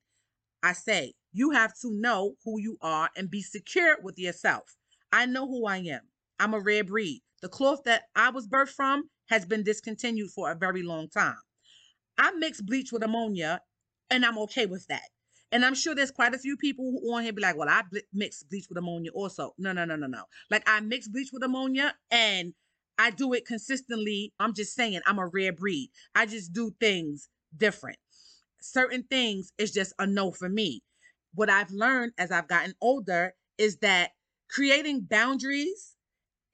I 0.62 0.72
say 0.72 1.14
you 1.32 1.50
have 1.50 1.72
to 1.82 1.90
know 1.92 2.34
who 2.44 2.60
you 2.60 2.76
are 2.82 3.10
and 3.16 3.30
be 3.30 3.42
secure 3.42 3.96
with 4.02 4.18
yourself. 4.18 4.76
I 5.12 5.26
know 5.26 5.46
who 5.46 5.66
I 5.66 5.78
am. 5.78 6.02
I'm 6.38 6.54
a 6.54 6.60
rare 6.60 6.84
breed. 6.84 7.22
The 7.40 7.48
cloth 7.48 7.82
that 7.84 8.04
I 8.16 8.30
was 8.30 8.48
birthed 8.48 8.74
from 8.74 9.08
has 9.28 9.44
been 9.44 9.62
discontinued 9.62 10.30
for 10.32 10.50
a 10.50 10.56
very 10.56 10.82
long 10.82 11.08
time. 11.08 11.36
I 12.18 12.32
mix 12.32 12.60
bleach 12.60 12.90
with 12.92 13.02
ammonia 13.04 13.60
and 14.10 14.24
I'm 14.24 14.38
okay 14.38 14.66
with 14.66 14.86
that. 14.88 15.08
And 15.50 15.64
I'm 15.64 15.74
sure 15.74 15.94
there's 15.94 16.10
quite 16.10 16.34
a 16.34 16.38
few 16.38 16.56
people 16.56 16.84
who 16.90 17.14
on 17.14 17.22
here 17.22 17.32
be 17.32 17.42
like, 17.42 17.56
well, 17.56 17.68
I 17.68 17.82
mix 18.12 18.42
bleach 18.42 18.66
with 18.68 18.78
ammonia 18.78 19.10
also. 19.12 19.54
No, 19.58 19.72
no, 19.72 19.84
no, 19.84 19.96
no, 19.96 20.06
no. 20.06 20.24
Like 20.50 20.62
I 20.66 20.80
mix 20.80 21.08
bleach 21.08 21.30
with 21.32 21.42
ammonia 21.42 21.94
and 22.10 22.52
I 22.98 23.10
do 23.10 23.32
it 23.32 23.46
consistently. 23.46 24.32
I'm 24.38 24.54
just 24.54 24.74
saying 24.74 25.00
I'm 25.06 25.18
a 25.18 25.26
rare 25.26 25.52
breed. 25.52 25.90
I 26.14 26.26
just 26.26 26.52
do 26.52 26.72
things 26.80 27.28
different. 27.56 27.98
Certain 28.60 29.04
things 29.04 29.52
is 29.56 29.72
just 29.72 29.94
a 29.98 30.06
no 30.06 30.32
for 30.32 30.48
me. 30.48 30.82
What 31.34 31.48
I've 31.48 31.70
learned 31.70 32.12
as 32.18 32.30
I've 32.30 32.48
gotten 32.48 32.74
older 32.80 33.34
is 33.56 33.78
that 33.78 34.10
creating 34.50 35.02
boundaries 35.08 35.94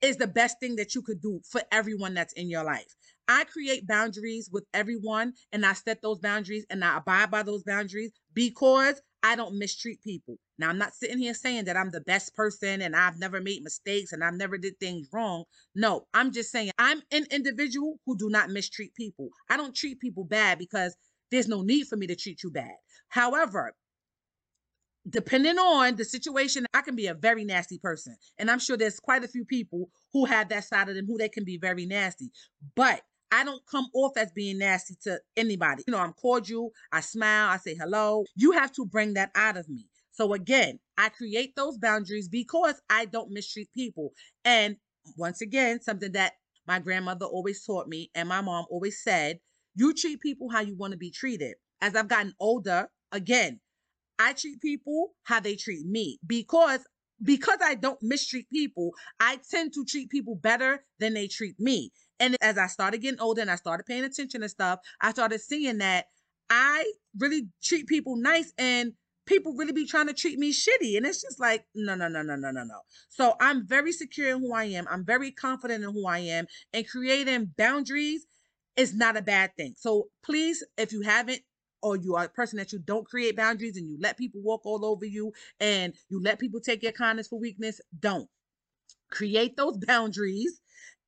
is 0.01 0.17
the 0.17 0.27
best 0.27 0.59
thing 0.59 0.75
that 0.75 0.93
you 0.93 1.01
could 1.01 1.21
do 1.21 1.41
for 1.49 1.61
everyone 1.71 2.13
that's 2.13 2.33
in 2.33 2.49
your 2.49 2.63
life. 2.63 2.95
I 3.27 3.43
create 3.45 3.87
boundaries 3.87 4.49
with 4.51 4.65
everyone 4.73 5.33
and 5.51 5.65
I 5.65 5.73
set 5.73 6.01
those 6.01 6.19
boundaries 6.19 6.65
and 6.69 6.83
I 6.83 6.97
abide 6.97 7.31
by 7.31 7.43
those 7.43 7.63
boundaries 7.63 8.11
because 8.33 9.01
I 9.23 9.35
don't 9.35 9.57
mistreat 9.57 10.03
people. 10.03 10.37
Now, 10.59 10.69
I'm 10.69 10.77
not 10.77 10.93
sitting 10.93 11.17
here 11.17 11.33
saying 11.33 11.65
that 11.65 11.75
I'm 11.75 11.89
the 11.89 12.01
best 12.01 12.35
person 12.35 12.81
and 12.81 12.95
I've 12.95 13.19
never 13.19 13.41
made 13.41 13.63
mistakes 13.63 14.11
and 14.11 14.23
I've 14.23 14.35
never 14.35 14.57
did 14.57 14.79
things 14.79 15.07
wrong. 15.11 15.45
No, 15.73 16.05
I'm 16.13 16.31
just 16.31 16.51
saying 16.51 16.71
I'm 16.77 17.01
an 17.11 17.25
individual 17.31 17.99
who 18.05 18.15
do 18.17 18.29
not 18.29 18.51
mistreat 18.51 18.93
people. 18.95 19.29
I 19.49 19.57
don't 19.57 19.75
treat 19.75 19.99
people 19.99 20.25
bad 20.25 20.59
because 20.59 20.95
there's 21.31 21.47
no 21.47 21.63
need 21.63 21.87
for 21.87 21.97
me 21.97 22.07
to 22.07 22.15
treat 22.15 22.43
you 22.43 22.51
bad. 22.51 22.75
However, 23.09 23.73
depending 25.09 25.57
on 25.57 25.95
the 25.95 26.05
situation, 26.05 26.65
I 26.73 26.81
can 26.81 26.95
be 26.95 27.07
a 27.07 27.13
very 27.13 27.45
nasty 27.45 27.77
person. 27.79 28.15
And 28.37 28.49
I'm 28.49 28.59
sure 28.59 28.77
there's 28.77 28.99
quite 28.99 29.23
a 29.23 29.27
few 29.27 29.45
people 29.45 29.89
who 30.13 30.25
have 30.25 30.49
that 30.49 30.65
side 30.65 30.89
of 30.89 30.95
them 30.95 31.05
who 31.07 31.17
they 31.17 31.29
can 31.29 31.43
be 31.43 31.57
very 31.57 31.85
nasty. 31.85 32.29
But 32.75 33.01
I 33.31 33.43
don't 33.43 33.65
come 33.69 33.87
off 33.93 34.17
as 34.17 34.31
being 34.31 34.59
nasty 34.59 34.95
to 35.03 35.19
anybody. 35.35 35.83
You 35.87 35.91
know, 35.93 35.99
I'm 35.99 36.13
cordial, 36.13 36.71
I 36.91 37.01
smile, 37.01 37.49
I 37.49 37.57
say 37.57 37.75
hello. 37.75 38.25
You 38.35 38.51
have 38.51 38.71
to 38.73 38.85
bring 38.85 39.13
that 39.15 39.31
out 39.35 39.57
of 39.57 39.67
me. 39.69 39.87
So 40.11 40.33
again, 40.33 40.79
I 40.97 41.09
create 41.09 41.55
those 41.55 41.77
boundaries 41.77 42.29
because 42.29 42.81
I 42.89 43.05
don't 43.05 43.31
mistreat 43.31 43.69
people. 43.73 44.13
And 44.45 44.77
once 45.17 45.41
again, 45.41 45.81
something 45.81 46.13
that 46.13 46.33
my 46.67 46.79
grandmother 46.79 47.25
always 47.25 47.63
taught 47.65 47.87
me 47.87 48.09
and 48.15 48.29
my 48.29 48.41
mom 48.41 48.65
always 48.69 49.01
said, 49.03 49.39
you 49.75 49.93
treat 49.93 50.21
people 50.21 50.49
how 50.49 50.61
you 50.61 50.75
want 50.75 50.91
to 50.93 50.97
be 50.97 51.11
treated. 51.11 51.55
As 51.81 51.95
I've 51.95 52.07
gotten 52.07 52.33
older, 52.39 52.87
again, 53.11 53.59
I 54.17 54.33
treat 54.33 54.61
people 54.61 55.11
how 55.23 55.39
they 55.41 55.55
treat 55.55 55.85
me 55.85 56.19
because 56.25 56.79
because 57.23 57.59
I 57.63 57.75
don't 57.75 58.01
mistreat 58.01 58.49
people, 58.51 58.91
I 59.19 59.39
tend 59.49 59.73
to 59.73 59.85
treat 59.85 60.09
people 60.09 60.35
better 60.35 60.83
than 60.99 61.13
they 61.13 61.27
treat 61.27 61.57
me. 61.59 61.91
And 62.19 62.37
as 62.41 62.57
I 62.57 62.67
started 62.67 63.01
getting 63.01 63.19
older 63.19 63.41
and 63.41 63.51
I 63.51 63.55
started 63.55 63.85
paying 63.85 64.03
attention 64.03 64.41
and 64.41 64.51
stuff, 64.51 64.79
I 65.01 65.11
started 65.11 65.41
seeing 65.41 65.79
that 65.79 66.05
I 66.49 66.91
really 67.17 67.49
treat 67.63 67.87
people 67.87 68.15
nice 68.15 68.53
and 68.57 68.93
people 69.25 69.53
really 69.53 69.73
be 69.73 69.85
trying 69.85 70.07
to 70.07 70.13
treat 70.13 70.37
me 70.37 70.53
shitty. 70.53 70.97
And 70.97 71.05
it's 71.05 71.21
just 71.21 71.39
like, 71.39 71.65
no, 71.73 71.95
no, 71.95 72.07
no, 72.07 72.21
no, 72.21 72.35
no, 72.35 72.51
no, 72.51 72.63
no. 72.63 72.79
So 73.09 73.35
I'm 73.39 73.67
very 73.67 73.91
secure 73.91 74.35
in 74.35 74.39
who 74.39 74.53
I 74.53 74.65
am. 74.65 74.87
I'm 74.89 75.03
very 75.03 75.31
confident 75.31 75.83
in 75.83 75.91
who 75.91 76.07
I 76.07 76.19
am. 76.19 76.45
And 76.73 76.87
creating 76.87 77.51
boundaries 77.57 78.27
is 78.75 78.95
not 78.95 79.17
a 79.17 79.21
bad 79.21 79.51
thing. 79.57 79.73
So 79.77 80.09
please, 80.23 80.63
if 80.77 80.91
you 80.91 81.01
haven't, 81.01 81.41
or 81.81 81.95
you 81.95 82.15
are 82.15 82.25
a 82.25 82.29
person 82.29 82.57
that 82.57 82.71
you 82.71 82.79
don't 82.79 83.05
create 83.05 83.35
boundaries 83.35 83.77
and 83.77 83.87
you 83.87 83.97
let 83.99 84.17
people 84.17 84.41
walk 84.41 84.65
all 84.65 84.83
over 84.83 85.05
you 85.05 85.31
and 85.59 85.93
you 86.09 86.19
let 86.19 86.39
people 86.39 86.59
take 86.59 86.81
your 86.81 86.91
kindness 86.91 87.27
for 87.27 87.39
weakness, 87.39 87.79
don't. 87.99 88.27
Create 89.11 89.55
those 89.55 89.77
boundaries 89.87 90.61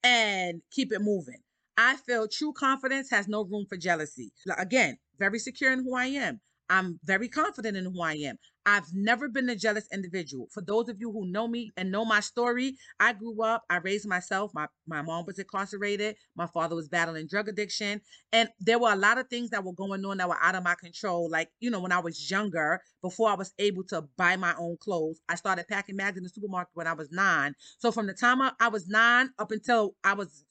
and 0.04 0.62
keep 0.72 0.92
it 0.92 1.02
moving. 1.02 1.42
I 1.78 1.96
feel 1.98 2.28
true 2.28 2.54
confidence 2.54 3.10
has 3.12 3.28
no 3.28 3.44
room 3.44 3.66
for 3.70 3.78
jealousy. 3.78 4.32
Again, 4.58 4.98
very 5.20 5.40
secure 5.40 5.72
in 5.72 5.84
who 5.84 5.96
I 5.96 6.06
am. 6.08 6.42
I'm 6.70 7.00
very 7.04 7.30
confident 7.30 7.78
in 7.78 7.86
who 7.86 8.02
I 8.02 8.14
am. 8.14 8.38
I've 8.68 8.94
never 8.94 9.30
been 9.30 9.48
a 9.50 9.56
jealous 9.56 9.88
individual. 9.94 10.50
For 10.52 10.62
those 10.62 10.90
of 10.90 11.00
you 11.00 11.10
who 11.10 11.26
know 11.26 11.48
me 11.48 11.72
and 11.78 11.90
know 11.90 12.04
my 12.04 12.20
story, 12.20 12.76
I 13.00 13.14
grew 13.14 13.42
up, 13.42 13.64
I 13.70 13.78
raised 13.78 14.06
myself. 14.06 14.54
My, 14.54 14.68
my 14.86 15.02
mom 15.02 15.26
was 15.26 15.40
incarcerated. 15.40 16.18
My 16.36 16.48
father 16.48 16.76
was 16.76 16.90
battling 16.90 17.28
drug 17.28 17.48
addiction. 17.48 18.02
And 18.34 18.50
there 18.60 18.78
were 18.78 18.92
a 18.92 18.98
lot 18.98 19.20
of 19.20 19.30
things 19.30 19.52
that 19.52 19.64
were 19.64 19.72
going 19.72 20.04
on 20.04 20.18
that 20.18 20.28
were 20.28 20.38
out 20.44 20.56
of 20.56 20.66
my 20.66 20.76
control. 20.76 21.30
Like, 21.32 21.50
you 21.62 21.72
know, 21.72 21.80
when 21.80 21.94
I 21.94 22.00
was 22.00 22.30
younger, 22.30 22.82
before 23.02 23.30
I 23.30 23.36
was 23.36 23.54
able 23.58 23.86
to 23.86 24.04
buy 24.18 24.36
my 24.36 24.54
own 24.60 24.76
clothes, 24.82 25.22
I 25.30 25.36
started 25.36 25.70
packing 25.70 25.96
bags 25.96 26.18
in 26.18 26.24
the 26.24 26.30
supermarket 26.30 26.72
when 26.74 26.88
I 26.88 26.94
was 26.94 27.10
nine. 27.10 27.56
So 27.78 27.94
from 27.94 28.06
the 28.06 28.14
time 28.14 28.42
I, 28.42 28.52
I 28.60 28.68
was 28.68 28.90
nine 28.90 29.30
up 29.40 29.52
until 29.52 29.96
I 30.04 30.14
was 30.14 30.44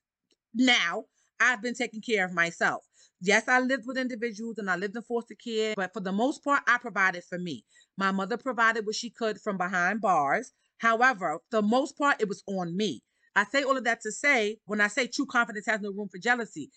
now, 0.55 1.05
I've 1.39 1.61
been 1.61 1.75
taking 1.75 2.01
care 2.01 2.25
of 2.25 2.33
myself. 2.33 2.83
Yes, 3.21 3.49
I 3.49 3.61
lived 3.61 3.87
with 3.87 3.97
individuals 3.97 4.59
and 4.59 4.71
I 4.71 4.77
lived 4.77 4.97
in 4.97 5.03
foster 5.03 5.35
care, 5.35 5.75
but 5.77 5.93
for 5.93 6.01
the 6.01 6.13
most 6.13 6.45
part, 6.45 6.63
I 6.67 6.79
provided 6.79 7.25
for 7.25 7.39
me. 7.39 7.65
My 7.97 8.13
mother 8.13 8.37
provided 8.37 8.85
what 8.87 8.95
she 8.95 9.11
could 9.11 9.41
from 9.41 9.57
behind 9.57 10.01
bars. 10.03 10.53
However, 10.79 11.39
the 11.51 11.63
most 11.63 11.97
part, 11.97 12.21
it 12.21 12.29
was 12.29 12.43
on 12.47 12.77
me. 12.77 13.03
I 13.35 13.45
say 13.45 13.63
all 13.63 13.77
of 13.77 13.85
that 13.85 14.01
to 14.03 14.13
say, 14.13 14.59
when 14.67 14.81
I 14.81 14.89
say 14.89 15.07
true 15.07 15.27
confidence 15.27 15.67
has 15.67 15.81
no 15.81 15.91
room 15.93 16.09
for 16.11 16.19
jealousy, 16.19 16.71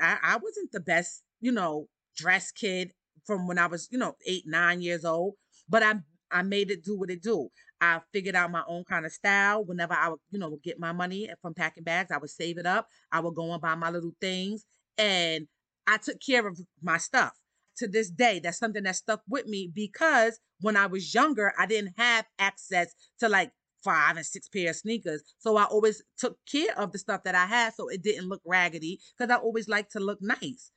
I, 0.00 0.18
I 0.22 0.36
wasn't 0.36 0.72
the 0.72 0.80
best, 0.80 1.22
you 1.40 1.52
know, 1.52 1.88
dress 2.16 2.52
kid 2.52 2.92
from 3.24 3.46
when 3.46 3.58
I 3.58 3.66
was, 3.66 3.88
you 3.90 3.98
know, 3.98 4.16
eight, 4.26 4.44
nine 4.46 4.82
years 4.82 5.04
old, 5.04 5.34
but 5.68 5.82
I 5.82 5.94
I 6.30 6.42
made 6.42 6.70
it 6.72 6.84
do 6.84 6.98
what 6.98 7.10
it 7.10 7.22
do. 7.22 7.48
I 7.80 8.00
figured 8.12 8.34
out 8.34 8.50
my 8.50 8.64
own 8.66 8.82
kind 8.84 9.06
of 9.06 9.12
style. 9.12 9.64
Whenever 9.64 9.94
I 9.94 10.08
would, 10.08 10.18
you 10.30 10.40
know, 10.40 10.58
get 10.62 10.80
my 10.80 10.92
money 10.92 11.30
from 11.40 11.54
packing 11.54 11.84
bags, 11.84 12.10
I 12.10 12.18
would 12.18 12.30
save 12.30 12.58
it 12.58 12.66
up. 12.66 12.88
I 13.12 13.20
would 13.20 13.34
go 13.34 13.52
and 13.52 13.62
buy 13.62 13.76
my 13.76 13.90
little 13.90 14.12
things. 14.20 14.64
And 14.98 15.46
I 15.86 15.98
took 15.98 16.20
care 16.20 16.46
of 16.46 16.60
my 16.82 16.98
stuff. 16.98 17.32
To 17.78 17.86
this 17.86 18.10
day, 18.10 18.40
that's 18.42 18.58
something 18.58 18.84
that 18.84 18.96
stuck 18.96 19.20
with 19.28 19.46
me 19.46 19.70
because 19.72 20.40
when 20.62 20.76
I 20.76 20.86
was 20.86 21.12
younger, 21.12 21.52
I 21.58 21.66
didn't 21.66 21.92
have 21.98 22.24
access 22.38 22.94
to 23.20 23.28
like 23.28 23.52
five 23.84 24.16
and 24.16 24.24
six 24.24 24.48
pair 24.48 24.70
of 24.70 24.76
sneakers. 24.76 25.22
So 25.38 25.56
I 25.56 25.64
always 25.64 26.02
took 26.16 26.38
care 26.50 26.76
of 26.78 26.92
the 26.92 26.98
stuff 26.98 27.22
that 27.24 27.34
I 27.34 27.46
had 27.46 27.74
so 27.74 27.88
it 27.88 28.02
didn't 28.02 28.28
look 28.28 28.40
raggedy 28.46 28.98
because 29.16 29.30
I 29.30 29.36
always 29.36 29.68
like 29.68 29.90
to 29.90 30.00
look 30.00 30.18
nice. 30.22 30.70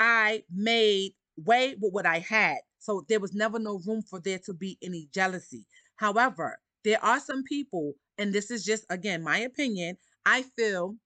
I 0.00 0.42
made 0.52 1.12
way 1.36 1.76
with 1.80 1.92
what 1.92 2.04
I 2.06 2.18
had. 2.18 2.58
So 2.78 3.04
there 3.08 3.20
was 3.20 3.34
never 3.34 3.58
no 3.58 3.80
room 3.86 4.02
for 4.02 4.20
there 4.20 4.40
to 4.46 4.54
be 4.54 4.78
any 4.82 5.08
jealousy. 5.12 5.66
However, 5.96 6.58
there 6.84 7.02
are 7.02 7.20
some 7.20 7.44
people, 7.44 7.94
and 8.18 8.32
this 8.32 8.50
is 8.50 8.64
just 8.64 8.84
again 8.90 9.22
my 9.22 9.38
opinion, 9.38 9.96
I 10.24 10.42
feel 10.42 10.96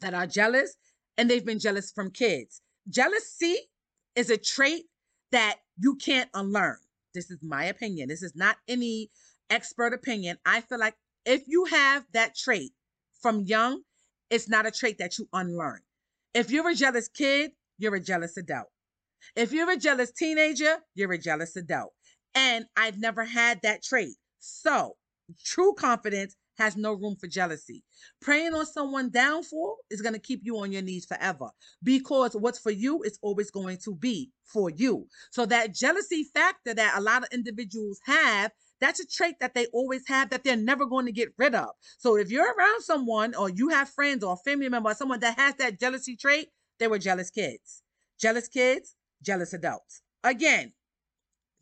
that 0.00 0.14
are 0.14 0.26
jealous 0.26 0.76
and 1.18 1.28
they've 1.28 1.44
been 1.44 1.58
jealous 1.58 1.92
from 1.92 2.10
kids. 2.10 2.62
Jealousy 2.88 3.56
is 4.14 4.30
a 4.30 4.38
trait 4.38 4.84
that 5.32 5.56
you 5.76 5.96
can't 5.96 6.30
unlearn. 6.32 6.78
This 7.14 7.30
is 7.30 7.38
my 7.42 7.64
opinion. 7.64 8.08
This 8.08 8.22
is 8.22 8.34
not 8.34 8.56
any 8.68 9.10
expert 9.50 9.92
opinion. 9.92 10.38
I 10.46 10.60
feel 10.62 10.78
like 10.78 10.94
if 11.26 11.42
you 11.46 11.64
have 11.66 12.04
that 12.14 12.36
trait 12.36 12.72
from 13.20 13.42
young, 13.42 13.82
it's 14.30 14.48
not 14.48 14.66
a 14.66 14.70
trait 14.70 14.98
that 14.98 15.18
you 15.18 15.28
unlearn. 15.32 15.80
If 16.34 16.50
you're 16.50 16.70
a 16.70 16.74
jealous 16.74 17.08
kid, 17.08 17.50
you're 17.78 17.96
a 17.96 18.00
jealous 18.00 18.36
adult. 18.36 18.68
If 19.34 19.52
you're 19.52 19.70
a 19.70 19.76
jealous 19.76 20.12
teenager, 20.12 20.78
you're 20.94 21.12
a 21.12 21.18
jealous 21.18 21.56
adult. 21.56 21.92
And 22.34 22.66
I've 22.76 22.98
never 22.98 23.24
had 23.24 23.60
that 23.62 23.82
trait. 23.82 24.14
So, 24.38 24.96
true 25.44 25.74
confidence 25.74 26.36
has 26.58 26.76
no 26.76 26.92
room 26.92 27.16
for 27.16 27.26
jealousy. 27.26 27.82
Praying 28.20 28.54
on 28.54 28.66
someone 28.66 29.10
downfall 29.10 29.76
is 29.90 30.02
going 30.02 30.14
to 30.14 30.20
keep 30.20 30.40
you 30.42 30.58
on 30.58 30.72
your 30.72 30.82
knees 30.82 31.06
forever 31.06 31.48
because 31.82 32.34
what's 32.34 32.58
for 32.58 32.70
you 32.70 33.02
is 33.02 33.18
always 33.22 33.50
going 33.50 33.78
to 33.84 33.94
be 33.94 34.30
for 34.44 34.70
you. 34.70 35.06
So 35.30 35.46
that 35.46 35.74
jealousy 35.74 36.24
factor 36.34 36.74
that 36.74 36.94
a 36.96 37.00
lot 37.00 37.22
of 37.22 37.28
individuals 37.32 38.00
have, 38.04 38.50
that's 38.80 39.00
a 39.00 39.06
trait 39.06 39.36
that 39.40 39.54
they 39.54 39.66
always 39.72 40.06
have 40.08 40.30
that 40.30 40.44
they're 40.44 40.56
never 40.56 40.86
going 40.86 41.06
to 41.06 41.12
get 41.12 41.30
rid 41.38 41.54
of. 41.54 41.70
So 41.98 42.16
if 42.16 42.30
you're 42.30 42.54
around 42.54 42.82
someone 42.82 43.34
or 43.34 43.48
you 43.50 43.70
have 43.70 43.88
friends 43.88 44.22
or 44.22 44.36
family 44.44 44.68
member 44.68 44.90
or 44.90 44.94
someone 44.94 45.20
that 45.20 45.38
has 45.38 45.54
that 45.56 45.80
jealousy 45.80 46.16
trait, 46.16 46.48
they 46.78 46.88
were 46.88 46.98
jealous 46.98 47.30
kids. 47.30 47.82
Jealous 48.20 48.48
kids 48.48 48.94
jealous 49.22 49.52
adults. 49.52 50.02
Again, 50.24 50.72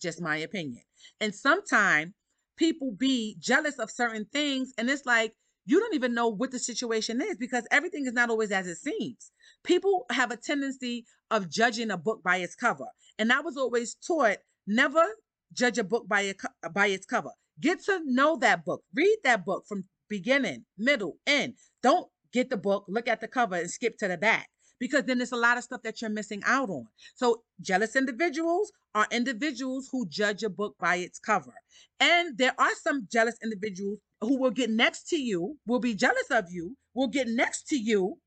just 0.00 0.20
my 0.20 0.36
opinion. 0.36 0.82
And 1.20 1.34
sometimes 1.34 2.12
people 2.56 2.92
be 2.92 3.36
jealous 3.38 3.78
of 3.78 3.90
certain 3.90 4.26
things, 4.32 4.72
and 4.78 4.90
it's 4.90 5.06
like 5.06 5.34
you 5.66 5.80
don't 5.80 5.94
even 5.94 6.14
know 6.14 6.28
what 6.28 6.50
the 6.52 6.58
situation 6.58 7.20
is 7.20 7.36
because 7.36 7.66
everything 7.70 8.06
is 8.06 8.12
not 8.12 8.30
always 8.30 8.52
as 8.52 8.66
it 8.66 8.78
seems. 8.78 9.32
People 9.64 10.06
have 10.10 10.30
a 10.30 10.36
tendency 10.36 11.04
of 11.30 11.50
judging 11.50 11.90
a 11.90 11.96
book 11.98 12.22
by 12.22 12.38
its 12.38 12.54
cover, 12.54 12.86
and 13.18 13.32
I 13.32 13.40
was 13.40 13.56
always 13.56 13.96
taught 14.06 14.38
never 14.66 15.04
judge 15.52 15.78
a 15.78 15.84
book 15.84 16.08
by 16.08 16.20
a, 16.22 16.70
by 16.70 16.88
its 16.88 17.06
cover. 17.06 17.30
Get 17.60 17.82
to 17.84 18.00
know 18.04 18.36
that 18.38 18.64
book. 18.64 18.82
Read 18.94 19.18
that 19.24 19.44
book 19.44 19.64
from 19.68 19.84
beginning, 20.08 20.64
middle, 20.78 21.16
end. 21.26 21.54
Don't 21.82 22.08
get 22.32 22.50
the 22.50 22.56
book, 22.56 22.84
look 22.88 23.08
at 23.08 23.20
the 23.20 23.28
cover, 23.28 23.56
and 23.56 23.70
skip 23.70 23.96
to 23.98 24.08
the 24.08 24.18
back 24.18 24.48
because 24.78 25.04
then 25.04 25.18
there's 25.18 25.32
a 25.32 25.36
lot 25.36 25.56
of 25.56 25.64
stuff 25.64 25.82
that 25.82 26.00
you're 26.00 26.10
missing 26.10 26.42
out 26.44 26.70
on. 26.70 26.86
So, 27.14 27.42
jealous 27.60 27.96
individuals 27.96 28.72
are 28.94 29.06
individuals 29.10 29.88
who 29.90 30.06
judge 30.08 30.42
a 30.42 30.50
book 30.50 30.76
by 30.78 30.96
its 30.96 31.18
cover. 31.18 31.54
And 32.00 32.38
there 32.38 32.54
are 32.58 32.74
some 32.82 33.06
jealous 33.10 33.36
individuals 33.42 33.98
who 34.20 34.38
will 34.38 34.50
get 34.50 34.70
next 34.70 35.08
to 35.08 35.16
you, 35.16 35.56
will 35.66 35.80
be 35.80 35.94
jealous 35.94 36.30
of 36.30 36.46
you, 36.50 36.76
will 36.94 37.08
get 37.08 37.28
next 37.28 37.68
to 37.68 37.76
you 37.76 38.18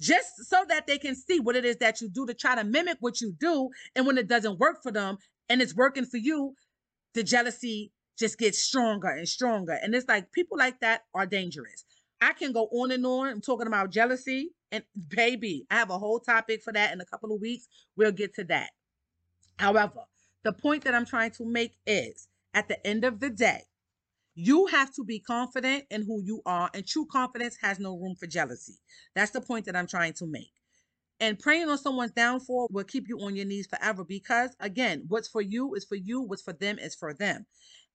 just 0.00 0.44
so 0.44 0.64
that 0.68 0.86
they 0.86 0.98
can 0.98 1.14
see 1.14 1.40
what 1.40 1.56
it 1.56 1.64
is 1.64 1.76
that 1.78 2.00
you 2.00 2.08
do 2.08 2.26
to 2.26 2.34
try 2.34 2.54
to 2.54 2.64
mimic 2.64 2.98
what 3.00 3.20
you 3.20 3.32
do. 3.38 3.70
And 3.94 4.06
when 4.06 4.18
it 4.18 4.28
doesn't 4.28 4.58
work 4.58 4.82
for 4.82 4.92
them 4.92 5.18
and 5.48 5.62
it's 5.62 5.74
working 5.74 6.04
for 6.04 6.18
you, 6.18 6.54
the 7.14 7.22
jealousy 7.22 7.92
just 8.18 8.38
gets 8.38 8.58
stronger 8.58 9.08
and 9.08 9.28
stronger. 9.28 9.78
And 9.82 9.94
it's 9.94 10.08
like 10.08 10.32
people 10.32 10.58
like 10.58 10.80
that 10.80 11.02
are 11.14 11.26
dangerous. 11.26 11.84
I 12.20 12.32
can 12.32 12.52
go 12.52 12.68
on 12.72 12.90
and 12.90 13.04
on. 13.06 13.28
I'm 13.28 13.40
talking 13.40 13.66
about 13.66 13.90
jealousy. 13.90 14.52
And 14.72 14.84
baby, 15.08 15.66
I 15.70 15.76
have 15.76 15.90
a 15.90 15.98
whole 15.98 16.20
topic 16.20 16.62
for 16.62 16.72
that 16.72 16.92
in 16.92 17.00
a 17.00 17.04
couple 17.04 17.32
of 17.32 17.40
weeks. 17.40 17.68
We'll 17.96 18.12
get 18.12 18.34
to 18.34 18.44
that. 18.44 18.70
However, 19.58 20.00
the 20.44 20.52
point 20.52 20.84
that 20.84 20.94
I'm 20.94 21.06
trying 21.06 21.30
to 21.32 21.44
make 21.44 21.76
is 21.86 22.28
at 22.54 22.68
the 22.68 22.84
end 22.86 23.04
of 23.04 23.20
the 23.20 23.30
day, 23.30 23.62
you 24.34 24.66
have 24.66 24.92
to 24.94 25.04
be 25.04 25.18
confident 25.18 25.84
in 25.90 26.04
who 26.04 26.22
you 26.22 26.42
are, 26.44 26.70
and 26.74 26.86
true 26.86 27.06
confidence 27.10 27.56
has 27.62 27.78
no 27.78 27.96
room 27.96 28.14
for 28.16 28.26
jealousy. 28.26 28.74
That's 29.14 29.30
the 29.30 29.40
point 29.40 29.64
that 29.64 29.76
I'm 29.76 29.86
trying 29.86 30.12
to 30.14 30.26
make. 30.26 30.52
And 31.18 31.38
praying 31.38 31.70
on 31.70 31.78
someone's 31.78 32.10
downfall 32.10 32.68
will 32.70 32.84
keep 32.84 33.08
you 33.08 33.18
on 33.22 33.34
your 33.34 33.46
knees 33.46 33.66
forever 33.66 34.04
because, 34.04 34.54
again, 34.60 35.04
what's 35.08 35.28
for 35.28 35.40
you 35.40 35.74
is 35.74 35.86
for 35.86 35.94
you, 35.94 36.20
what's 36.20 36.42
for 36.42 36.52
them 36.52 36.78
is 36.78 36.94
for 36.94 37.14
them. 37.14 37.46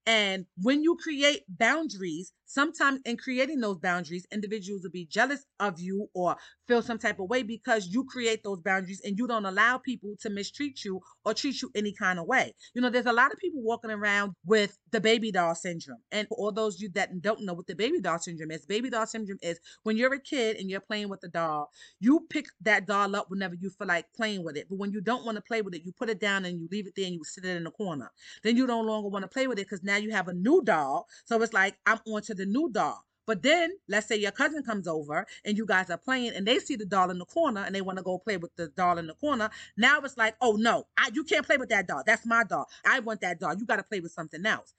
And 0.07 0.47
when 0.57 0.81
you 0.81 0.97
create 1.01 1.43
boundaries, 1.47 2.33
sometimes 2.45 3.01
in 3.05 3.17
creating 3.17 3.59
those 3.59 3.77
boundaries, 3.77 4.25
individuals 4.31 4.81
will 4.81 4.89
be 4.89 5.05
jealous 5.05 5.45
of 5.59 5.79
you 5.79 6.07
or 6.15 6.37
feel 6.71 6.81
some 6.81 6.97
type 6.97 7.19
of 7.19 7.29
way 7.29 7.43
because 7.43 7.87
you 7.87 8.05
create 8.05 8.43
those 8.45 8.61
boundaries 8.61 9.01
and 9.03 9.17
you 9.17 9.27
don't 9.27 9.45
allow 9.45 9.77
people 9.77 10.15
to 10.21 10.29
mistreat 10.29 10.85
you 10.85 11.01
or 11.25 11.33
treat 11.33 11.61
you 11.61 11.69
any 11.75 11.91
kind 11.91 12.17
of 12.17 12.25
way. 12.27 12.53
You 12.73 12.81
know, 12.81 12.89
there's 12.89 13.07
a 13.07 13.11
lot 13.11 13.33
of 13.33 13.39
people 13.39 13.61
walking 13.61 13.91
around 13.91 14.35
with 14.45 14.77
the 14.91 15.01
baby 15.01 15.33
doll 15.33 15.53
syndrome. 15.53 15.97
And 16.13 16.29
for 16.29 16.37
all 16.37 16.53
those 16.53 16.79
you 16.79 16.89
that 16.93 17.21
don't 17.21 17.41
know 17.45 17.53
what 17.53 17.67
the 17.67 17.75
baby 17.75 17.99
doll 17.99 18.19
syndrome 18.19 18.51
is, 18.51 18.65
baby 18.65 18.89
doll 18.89 19.05
syndrome 19.05 19.39
is 19.41 19.59
when 19.83 19.97
you're 19.97 20.13
a 20.13 20.19
kid 20.19 20.55
and 20.55 20.69
you're 20.69 20.79
playing 20.79 21.09
with 21.09 21.21
a 21.25 21.27
doll, 21.27 21.69
you 21.99 22.25
pick 22.29 22.45
that 22.61 22.87
doll 22.87 23.17
up 23.17 23.25
whenever 23.29 23.55
you 23.55 23.69
feel 23.69 23.87
like 23.87 24.05
playing 24.15 24.45
with 24.45 24.55
it. 24.55 24.67
But 24.69 24.77
when 24.77 24.93
you 24.93 25.01
don't 25.01 25.25
want 25.25 25.35
to 25.35 25.41
play 25.41 25.61
with 25.61 25.75
it, 25.75 25.83
you 25.83 25.91
put 25.91 26.09
it 26.09 26.21
down 26.21 26.45
and 26.45 26.57
you 26.57 26.69
leave 26.71 26.87
it 26.87 26.93
there 26.95 27.05
and 27.05 27.15
you 27.15 27.23
sit 27.25 27.43
it 27.43 27.57
in 27.57 27.65
the 27.65 27.71
corner. 27.71 28.09
Then 28.43 28.55
you 28.55 28.65
no 28.65 28.79
longer 28.79 29.09
want 29.09 29.23
to 29.23 29.29
play 29.29 29.47
with 29.47 29.59
it 29.59 29.65
because 29.65 29.83
now 29.83 29.97
you 29.97 30.11
have 30.11 30.29
a 30.29 30.33
new 30.33 30.63
doll. 30.63 31.07
So 31.25 31.41
it's 31.41 31.51
like, 31.51 31.75
I'm 31.85 31.99
on 32.07 32.21
to 32.23 32.33
the 32.33 32.45
new 32.45 32.69
doll. 32.71 33.03
But 33.31 33.43
then, 33.43 33.77
let's 33.87 34.07
say 34.09 34.17
your 34.17 34.31
cousin 34.33 34.61
comes 34.61 34.89
over 34.89 35.25
and 35.45 35.57
you 35.57 35.65
guys 35.65 35.89
are 35.89 35.97
playing 35.97 36.33
and 36.35 36.45
they 36.45 36.59
see 36.59 36.75
the 36.75 36.85
doll 36.85 37.11
in 37.11 37.17
the 37.17 37.25
corner 37.25 37.63
and 37.65 37.73
they 37.73 37.81
want 37.81 37.97
to 37.97 38.03
go 38.03 38.17
play 38.19 38.35
with 38.35 38.53
the 38.57 38.67
doll 38.67 38.97
in 38.97 39.07
the 39.07 39.15
corner. 39.15 39.49
Now 39.77 40.01
it's 40.01 40.17
like, 40.17 40.35
oh 40.41 40.57
no, 40.57 40.87
I, 40.97 41.11
you 41.13 41.23
can't 41.23 41.45
play 41.45 41.57
with 41.57 41.69
that 41.69 41.87
doll. 41.87 42.03
That's 42.05 42.25
my 42.25 42.43
doll. 42.43 42.67
I 42.85 42.99
want 42.99 43.21
that 43.21 43.39
doll. 43.39 43.55
You 43.55 43.65
got 43.65 43.77
to 43.77 43.83
play 43.83 44.01
with 44.01 44.11
something 44.11 44.45
else. 44.45 44.73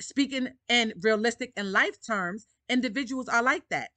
speaking 0.00 0.50
in 0.68 0.94
realistic 1.00 1.52
and 1.56 1.72
life 1.72 1.96
terms, 2.06 2.46
individuals 2.68 3.28
are 3.28 3.42
like 3.42 3.68
that. 3.70 3.90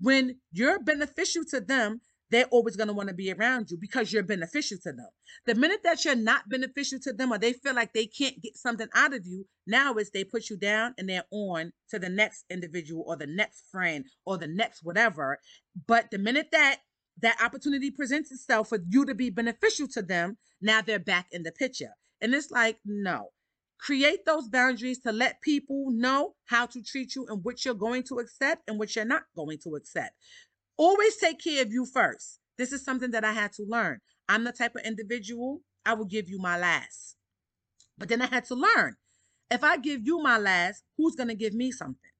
When 0.00 0.36
you're 0.52 0.80
beneficial 0.80 1.44
to 1.46 1.60
them, 1.60 2.02
they're 2.30 2.46
always 2.46 2.76
going 2.76 2.88
to 2.88 2.94
want 2.94 3.08
to 3.08 3.14
be 3.14 3.32
around 3.32 3.70
you 3.70 3.78
because 3.80 4.12
you're 4.12 4.22
beneficial 4.22 4.78
to 4.82 4.92
them. 4.92 5.08
The 5.46 5.54
minute 5.54 5.80
that 5.84 6.04
you're 6.04 6.14
not 6.14 6.48
beneficial 6.48 6.98
to 7.00 7.12
them 7.12 7.32
or 7.32 7.38
they 7.38 7.52
feel 7.52 7.74
like 7.74 7.92
they 7.92 8.06
can't 8.06 8.42
get 8.42 8.56
something 8.56 8.88
out 8.94 9.14
of 9.14 9.26
you, 9.26 9.46
now 9.66 9.94
is 9.94 10.10
they 10.10 10.24
put 10.24 10.50
you 10.50 10.56
down 10.56 10.94
and 10.98 11.08
they're 11.08 11.24
on 11.30 11.72
to 11.90 11.98
the 11.98 12.08
next 12.08 12.44
individual 12.50 13.04
or 13.06 13.16
the 13.16 13.26
next 13.26 13.64
friend 13.70 14.04
or 14.26 14.36
the 14.38 14.46
next 14.46 14.80
whatever. 14.82 15.38
But 15.86 16.10
the 16.10 16.18
minute 16.18 16.48
that 16.52 16.80
that 17.20 17.42
opportunity 17.42 17.90
presents 17.90 18.30
itself 18.30 18.68
for 18.68 18.78
you 18.88 19.04
to 19.04 19.14
be 19.14 19.30
beneficial 19.30 19.88
to 19.88 20.02
them, 20.02 20.36
now 20.60 20.82
they're 20.82 20.98
back 20.98 21.26
in 21.32 21.42
the 21.42 21.52
picture. 21.52 21.92
And 22.20 22.34
it's 22.34 22.50
like, 22.50 22.78
no. 22.84 23.30
Create 23.80 24.24
those 24.26 24.48
boundaries 24.48 24.98
to 25.00 25.12
let 25.12 25.40
people 25.40 25.86
know 25.92 26.34
how 26.46 26.66
to 26.66 26.82
treat 26.82 27.14
you 27.14 27.26
and 27.28 27.44
what 27.44 27.64
you're 27.64 27.74
going 27.74 28.02
to 28.02 28.18
accept 28.18 28.62
and 28.68 28.76
what 28.76 28.94
you're 28.96 29.04
not 29.04 29.22
going 29.36 29.58
to 29.62 29.76
accept. 29.76 30.10
Always 30.78 31.16
take 31.16 31.42
care 31.42 31.62
of 31.62 31.72
you 31.72 31.84
first. 31.84 32.38
This 32.56 32.72
is 32.72 32.84
something 32.84 33.10
that 33.10 33.24
I 33.24 33.32
had 33.32 33.52
to 33.54 33.64
learn. 33.64 33.98
I'm 34.28 34.44
the 34.44 34.52
type 34.52 34.76
of 34.76 34.82
individual 34.84 35.60
I 35.84 35.94
will 35.94 36.04
give 36.04 36.28
you 36.28 36.38
my 36.38 36.58
last. 36.58 37.16
But 37.98 38.08
then 38.08 38.22
I 38.22 38.26
had 38.26 38.44
to 38.46 38.54
learn 38.54 38.96
if 39.50 39.64
I 39.64 39.78
give 39.78 40.02
you 40.04 40.22
my 40.22 40.38
last, 40.38 40.84
who's 40.96 41.16
going 41.16 41.28
to 41.28 41.34
give 41.34 41.54
me 41.54 41.72
something? 41.72 42.10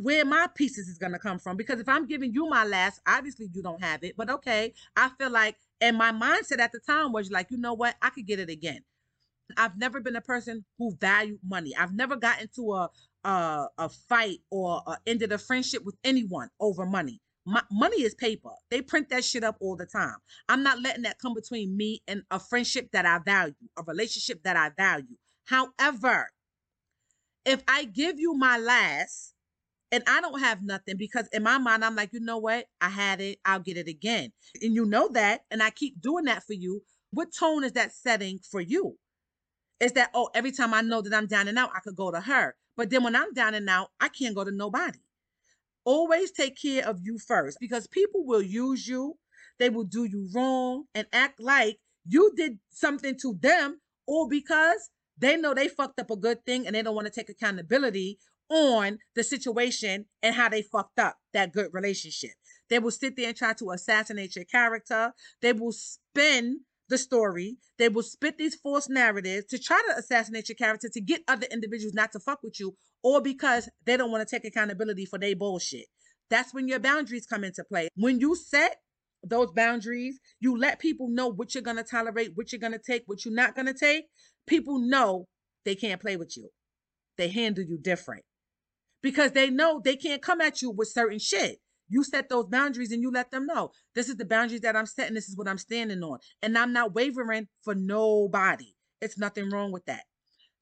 Where 0.00 0.24
my 0.24 0.48
pieces 0.54 0.88
is 0.88 0.98
going 0.98 1.12
to 1.12 1.18
come 1.18 1.38
from? 1.38 1.56
Because 1.56 1.80
if 1.80 1.88
I'm 1.88 2.06
giving 2.06 2.32
you 2.32 2.48
my 2.48 2.64
last, 2.64 3.00
obviously 3.06 3.48
you 3.52 3.62
don't 3.62 3.82
have 3.82 4.04
it. 4.04 4.16
But 4.16 4.30
okay, 4.30 4.74
I 4.96 5.10
feel 5.18 5.30
like, 5.30 5.56
and 5.80 5.96
my 5.96 6.12
mindset 6.12 6.60
at 6.60 6.72
the 6.72 6.80
time 6.80 7.12
was 7.12 7.30
like, 7.30 7.50
you 7.50 7.58
know 7.58 7.74
what? 7.74 7.96
I 8.02 8.10
could 8.10 8.26
get 8.26 8.38
it 8.38 8.50
again. 8.50 8.80
I've 9.56 9.76
never 9.78 10.00
been 10.00 10.14
a 10.14 10.20
person 10.20 10.64
who 10.78 10.94
valued 11.00 11.40
money. 11.44 11.74
I've 11.76 11.94
never 11.94 12.16
got 12.16 12.40
into 12.40 12.72
a 12.72 12.90
a, 13.24 13.66
a 13.78 13.88
fight 13.88 14.38
or 14.50 14.82
a, 14.86 14.96
ended 15.06 15.32
a 15.32 15.38
friendship 15.38 15.84
with 15.84 15.96
anyone 16.04 16.48
over 16.58 16.86
money. 16.86 17.20
My, 17.46 17.62
money 17.70 18.02
is 18.02 18.14
paper. 18.14 18.50
They 18.70 18.82
print 18.82 19.08
that 19.10 19.24
shit 19.24 19.44
up 19.44 19.56
all 19.60 19.76
the 19.76 19.86
time. 19.86 20.16
I'm 20.48 20.62
not 20.62 20.80
letting 20.80 21.02
that 21.02 21.18
come 21.18 21.34
between 21.34 21.76
me 21.76 22.02
and 22.06 22.22
a 22.30 22.38
friendship 22.38 22.90
that 22.92 23.06
I 23.06 23.18
value, 23.18 23.54
a 23.78 23.82
relationship 23.82 24.42
that 24.44 24.56
I 24.56 24.70
value. 24.76 25.16
However, 25.46 26.28
if 27.44 27.62
I 27.66 27.84
give 27.84 28.20
you 28.20 28.34
my 28.34 28.58
last 28.58 29.34
and 29.90 30.04
I 30.06 30.20
don't 30.20 30.40
have 30.40 30.62
nothing 30.62 30.96
because 30.96 31.28
in 31.32 31.42
my 31.42 31.58
mind, 31.58 31.84
I'm 31.84 31.96
like, 31.96 32.12
you 32.12 32.20
know 32.20 32.38
what? 32.38 32.66
I 32.80 32.88
had 32.88 33.20
it. 33.20 33.38
I'll 33.44 33.60
get 33.60 33.76
it 33.76 33.88
again. 33.88 34.32
And 34.62 34.74
you 34.74 34.84
know 34.84 35.08
that. 35.14 35.40
And 35.50 35.62
I 35.62 35.70
keep 35.70 36.00
doing 36.00 36.26
that 36.26 36.44
for 36.44 36.52
you. 36.52 36.82
What 37.10 37.34
tone 37.36 37.64
is 37.64 37.72
that 37.72 37.92
setting 37.92 38.38
for 38.38 38.60
you? 38.60 38.96
Is 39.80 39.92
that, 39.92 40.10
oh, 40.14 40.28
every 40.34 40.52
time 40.52 40.74
I 40.74 40.82
know 40.82 41.00
that 41.00 41.14
I'm 41.14 41.26
down 41.26 41.48
and 41.48 41.58
out, 41.58 41.70
I 41.74 41.80
could 41.80 41.96
go 41.96 42.10
to 42.10 42.20
her. 42.20 42.54
But 42.76 42.90
then 42.90 43.02
when 43.02 43.16
I'm 43.16 43.32
down 43.32 43.54
and 43.54 43.68
out, 43.68 43.88
I 43.98 44.08
can't 44.08 44.34
go 44.34 44.44
to 44.44 44.52
nobody. 44.52 44.98
Always 45.84 46.30
take 46.30 46.60
care 46.60 46.86
of 46.86 47.00
you 47.02 47.18
first 47.18 47.58
because 47.60 47.86
people 47.86 48.26
will 48.26 48.42
use 48.42 48.86
you, 48.86 49.14
they 49.58 49.70
will 49.70 49.84
do 49.84 50.04
you 50.04 50.28
wrong 50.34 50.84
and 50.94 51.06
act 51.12 51.40
like 51.40 51.78
you 52.06 52.32
did 52.36 52.58
something 52.70 53.16
to 53.22 53.36
them, 53.40 53.80
or 54.06 54.28
because 54.28 54.90
they 55.16 55.36
know 55.36 55.54
they 55.54 55.68
fucked 55.68 56.00
up 56.00 56.10
a 56.10 56.16
good 56.16 56.44
thing 56.44 56.66
and 56.66 56.74
they 56.74 56.82
don't 56.82 56.94
want 56.94 57.06
to 57.06 57.12
take 57.12 57.28
accountability 57.28 58.18
on 58.48 58.98
the 59.14 59.22
situation 59.22 60.06
and 60.22 60.34
how 60.34 60.48
they 60.48 60.62
fucked 60.62 60.98
up 60.98 61.16
that 61.32 61.52
good 61.52 61.68
relationship. 61.72 62.32
They 62.68 62.78
will 62.78 62.90
sit 62.90 63.16
there 63.16 63.28
and 63.28 63.36
try 63.36 63.52
to 63.54 63.70
assassinate 63.70 64.34
your 64.34 64.44
character. 64.44 65.12
They 65.40 65.52
will 65.52 65.72
spin 65.72 66.60
the 66.88 66.98
story. 66.98 67.56
They 67.78 67.88
will 67.88 68.02
spit 68.02 68.38
these 68.38 68.56
false 68.56 68.88
narratives 68.88 69.46
to 69.46 69.58
try 69.58 69.80
to 69.88 69.98
assassinate 69.98 70.48
your 70.48 70.56
character 70.56 70.88
to 70.92 71.00
get 71.00 71.22
other 71.28 71.46
individuals 71.50 71.94
not 71.94 72.12
to 72.12 72.20
fuck 72.20 72.40
with 72.42 72.58
you 72.58 72.76
or 73.02 73.20
because 73.20 73.68
they 73.86 73.96
don't 73.96 74.10
want 74.10 74.26
to 74.26 74.36
take 74.36 74.44
accountability 74.44 75.06
for 75.06 75.18
their 75.18 75.36
bullshit. 75.36 75.86
That's 76.28 76.54
when 76.54 76.68
your 76.68 76.78
boundaries 76.78 77.26
come 77.26 77.44
into 77.44 77.64
play. 77.64 77.88
When 77.96 78.20
you 78.20 78.36
set 78.36 78.76
those 79.22 79.50
boundaries, 79.52 80.18
you 80.40 80.56
let 80.56 80.78
people 80.78 81.08
know 81.08 81.28
what 81.28 81.54
you're 81.54 81.62
going 81.62 81.76
to 81.76 81.82
tolerate, 81.82 82.32
what 82.34 82.52
you're 82.52 82.60
going 82.60 82.72
to 82.72 82.78
take, 82.78 83.02
what 83.06 83.24
you're 83.24 83.34
not 83.34 83.54
going 83.54 83.66
to 83.66 83.74
take. 83.74 84.04
People 84.46 84.78
know 84.78 85.26
they 85.64 85.74
can't 85.74 86.00
play 86.00 86.16
with 86.16 86.36
you. 86.36 86.50
They 87.18 87.28
handle 87.28 87.64
you 87.64 87.78
different 87.78 88.22
because 89.02 89.32
they 89.32 89.50
know 89.50 89.80
they 89.84 89.96
can't 89.96 90.22
come 90.22 90.40
at 90.40 90.62
you 90.62 90.70
with 90.70 90.88
certain 90.88 91.18
shit. 91.18 91.58
You 91.88 92.04
set 92.04 92.28
those 92.28 92.46
boundaries 92.46 92.92
and 92.92 93.02
you 93.02 93.10
let 93.10 93.32
them 93.32 93.46
know 93.46 93.72
this 93.94 94.08
is 94.08 94.16
the 94.16 94.24
boundaries 94.24 94.60
that 94.60 94.76
I'm 94.76 94.86
setting. 94.86 95.14
This 95.14 95.28
is 95.28 95.36
what 95.36 95.48
I'm 95.48 95.58
standing 95.58 96.02
on. 96.02 96.18
And 96.40 96.56
I'm 96.56 96.72
not 96.72 96.94
wavering 96.94 97.48
for 97.64 97.74
nobody. 97.74 98.72
It's 99.00 99.18
nothing 99.18 99.50
wrong 99.50 99.72
with 99.72 99.84
that. 99.86 100.04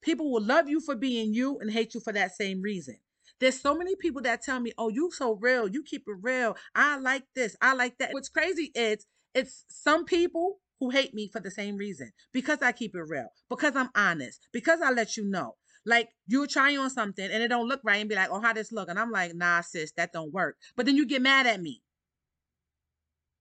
People 0.01 0.31
will 0.31 0.43
love 0.43 0.69
you 0.69 0.79
for 0.79 0.95
being 0.95 1.33
you 1.33 1.59
and 1.59 1.71
hate 1.71 1.93
you 1.93 1.99
for 1.99 2.13
that 2.13 2.35
same 2.35 2.61
reason. 2.61 2.97
There's 3.39 3.59
so 3.59 3.75
many 3.75 3.95
people 3.95 4.21
that 4.23 4.41
tell 4.41 4.59
me, 4.59 4.73
"Oh, 4.77 4.89
you 4.89 5.11
so 5.11 5.33
real. 5.33 5.67
You 5.67 5.83
keep 5.83 6.03
it 6.07 6.17
real. 6.21 6.57
I 6.75 6.97
like 6.97 7.25
this. 7.35 7.55
I 7.61 7.73
like 7.73 7.97
that." 7.99 8.13
What's 8.13 8.29
crazy 8.29 8.71
is 8.75 9.05
it's 9.33 9.65
some 9.69 10.05
people 10.05 10.59
who 10.79 10.89
hate 10.89 11.13
me 11.13 11.27
for 11.27 11.39
the 11.39 11.51
same 11.51 11.77
reason 11.77 12.11
because 12.31 12.61
I 12.61 12.71
keep 12.71 12.95
it 12.95 13.01
real, 13.01 13.29
because 13.49 13.75
I'm 13.75 13.89
honest, 13.95 14.47
because 14.51 14.81
I 14.81 14.91
let 14.91 15.17
you 15.17 15.25
know. 15.25 15.55
Like 15.85 16.09
you 16.27 16.45
try 16.47 16.75
on 16.75 16.89
something 16.89 17.29
and 17.31 17.41
it 17.41 17.47
don't 17.47 17.67
look 17.67 17.81
right 17.83 17.97
and 17.97 18.09
be 18.09 18.15
like, 18.15 18.29
"Oh, 18.29 18.41
how 18.41 18.53
this 18.53 18.71
look?" 18.71 18.89
And 18.89 18.99
I'm 18.99 19.11
like, 19.11 19.33
"Nah, 19.35 19.61
sis, 19.61 19.91
that 19.93 20.11
don't 20.11 20.33
work." 20.33 20.57
But 20.75 20.85
then 20.85 20.95
you 20.95 21.05
get 21.05 21.21
mad 21.21 21.47
at 21.47 21.61
me. 21.61 21.81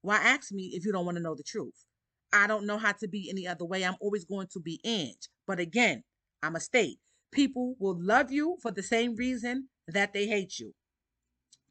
Why 0.02 0.16
ask 0.16 0.52
me 0.52 0.70
if 0.74 0.84
you 0.84 0.92
don't 0.92 1.04
want 1.04 1.16
to 1.16 1.22
know 1.22 1.34
the 1.34 1.42
truth? 1.42 1.84
I 2.32 2.46
don't 2.46 2.66
know 2.66 2.78
how 2.78 2.92
to 2.92 3.08
be 3.08 3.28
any 3.30 3.46
other 3.46 3.64
way. 3.64 3.84
I'm 3.84 3.96
always 4.00 4.24
going 4.24 4.48
to 4.52 4.60
be 4.60 4.80
inch. 4.84 5.28
But 5.46 5.58
again, 5.58 6.04
I'm 6.42 6.56
a 6.56 6.60
state. 6.60 6.98
People 7.32 7.74
will 7.78 7.98
love 8.00 8.32
you 8.32 8.56
for 8.62 8.70
the 8.70 8.82
same 8.82 9.14
reason 9.16 9.68
that 9.86 10.12
they 10.12 10.26
hate 10.26 10.58
you. 10.58 10.72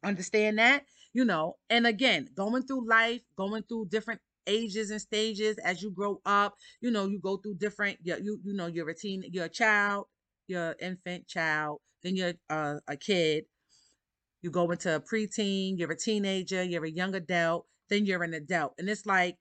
Understand 0.04 0.58
that? 0.58 0.84
You 1.12 1.24
know, 1.24 1.56
and 1.68 1.86
again, 1.86 2.28
going 2.36 2.62
through 2.62 2.88
life, 2.88 3.22
going 3.36 3.64
through 3.64 3.88
different 3.90 4.20
ages 4.46 4.90
and 4.90 5.00
stages 5.00 5.58
as 5.58 5.82
you 5.82 5.90
grow 5.90 6.20
up, 6.24 6.54
you 6.80 6.90
know, 6.90 7.06
you 7.06 7.18
go 7.18 7.36
through 7.38 7.56
different 7.56 7.98
you 8.02 8.38
you, 8.44 8.54
know, 8.54 8.66
you're 8.66 8.88
a 8.88 8.94
teen, 8.94 9.24
you're 9.32 9.46
a 9.46 9.48
child, 9.48 10.06
you're 10.46 10.70
an 10.70 10.74
infant 10.80 11.26
child, 11.26 11.80
then 12.02 12.14
you're 12.14 12.34
uh, 12.50 12.76
a 12.86 12.96
kid, 12.96 13.44
you 14.42 14.50
go 14.50 14.70
into 14.70 14.94
a 14.94 15.00
preteen, 15.00 15.78
you're 15.78 15.90
a 15.90 15.96
teenager, 15.96 16.62
you're 16.62 16.84
a 16.84 16.90
young 16.90 17.14
adult, 17.14 17.66
then 17.90 18.06
you're 18.06 18.22
an 18.22 18.34
adult. 18.34 18.74
And 18.78 18.88
it's 18.88 19.06
like 19.06 19.36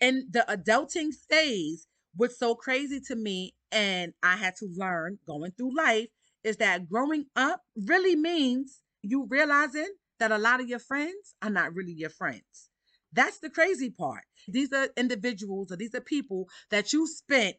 in 0.00 0.28
the 0.30 0.44
adulting 0.48 1.10
phase, 1.30 1.86
what's 2.16 2.38
so 2.38 2.54
crazy 2.54 3.00
to 3.08 3.14
me 3.16 3.54
and 3.72 4.12
I 4.22 4.36
had 4.36 4.54
to 4.56 4.68
learn 4.76 5.18
going 5.26 5.52
through 5.52 5.76
life 5.76 6.08
is 6.44 6.58
that 6.58 6.88
growing 6.88 7.26
up 7.34 7.62
really 7.76 8.16
means 8.16 8.82
you 9.02 9.26
realizing 9.28 9.88
that 10.18 10.30
a 10.30 10.38
lot 10.38 10.60
of 10.60 10.68
your 10.68 10.78
friends 10.78 11.34
are 11.42 11.50
not 11.50 11.74
really 11.74 11.92
your 11.92 12.10
friends. 12.10 12.70
That's 13.12 13.38
the 13.38 13.50
crazy 13.50 13.90
part. 13.90 14.24
These 14.48 14.72
are 14.72 14.88
individuals 14.96 15.72
or 15.72 15.76
these 15.76 15.94
are 15.94 16.00
people 16.00 16.48
that 16.70 16.92
you 16.92 17.06
spent 17.06 17.56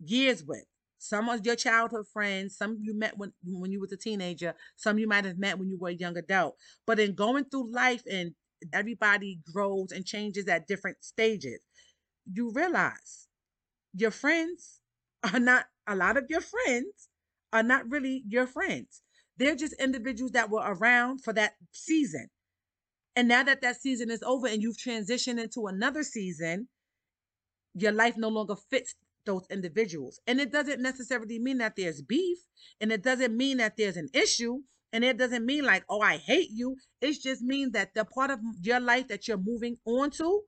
years 0.00 0.44
with. 0.44 0.64
Some 0.98 1.28
of 1.28 1.44
your 1.44 1.56
childhood 1.56 2.06
friends, 2.12 2.56
some 2.56 2.78
you 2.80 2.98
met 2.98 3.16
when 3.16 3.32
when 3.44 3.70
you 3.70 3.80
was 3.80 3.92
a 3.92 3.96
teenager, 3.96 4.54
some 4.76 4.98
you 4.98 5.06
might 5.06 5.24
have 5.24 5.38
met 5.38 5.58
when 5.58 5.68
you 5.68 5.78
were 5.78 5.90
a 5.90 5.94
young 5.94 6.16
adult. 6.16 6.56
But 6.86 6.98
in 6.98 7.14
going 7.14 7.44
through 7.44 7.72
life 7.72 8.02
and 8.10 8.32
everybody 8.72 9.40
grows 9.52 9.92
and 9.92 10.04
changes 10.04 10.48
at 10.48 10.66
different 10.66 10.98
stages, 11.02 11.60
you 12.32 12.50
realize 12.52 13.28
your 13.94 14.10
friends 14.10 14.80
are 15.32 15.40
not 15.40 15.66
a 15.86 15.96
lot 15.96 16.16
of 16.16 16.26
your 16.28 16.40
friends 16.40 17.08
are 17.52 17.62
not 17.62 17.88
really 17.90 18.22
your 18.28 18.46
friends. 18.46 19.02
They're 19.38 19.56
just 19.56 19.74
individuals 19.80 20.32
that 20.32 20.50
were 20.50 20.62
around 20.64 21.22
for 21.22 21.32
that 21.34 21.52
season. 21.72 22.28
And 23.14 23.28
now 23.28 23.42
that 23.42 23.62
that 23.62 23.80
season 23.80 24.10
is 24.10 24.22
over 24.22 24.46
and 24.46 24.62
you've 24.62 24.76
transitioned 24.76 25.40
into 25.40 25.66
another 25.66 26.02
season, 26.02 26.68
your 27.74 27.92
life 27.92 28.16
no 28.16 28.28
longer 28.28 28.56
fits 28.70 28.94
those 29.24 29.46
individuals. 29.50 30.20
And 30.26 30.40
it 30.40 30.52
doesn't 30.52 30.82
necessarily 30.82 31.38
mean 31.38 31.58
that 31.58 31.74
there's 31.76 32.02
beef 32.02 32.38
and 32.80 32.92
it 32.92 33.02
doesn't 33.02 33.36
mean 33.36 33.58
that 33.58 33.76
there's 33.76 33.96
an 33.96 34.08
issue 34.12 34.58
and 34.92 35.04
it 35.04 35.16
doesn't 35.16 35.44
mean 35.44 35.64
like, 35.64 35.84
oh, 35.88 36.00
I 36.00 36.18
hate 36.18 36.50
you. 36.52 36.76
It 37.00 37.18
just 37.22 37.42
means 37.42 37.72
that 37.72 37.94
the 37.94 38.04
part 38.04 38.30
of 38.30 38.40
your 38.60 38.80
life 38.80 39.08
that 39.08 39.26
you're 39.26 39.38
moving 39.38 39.78
on 39.84 40.10
to 40.12 40.42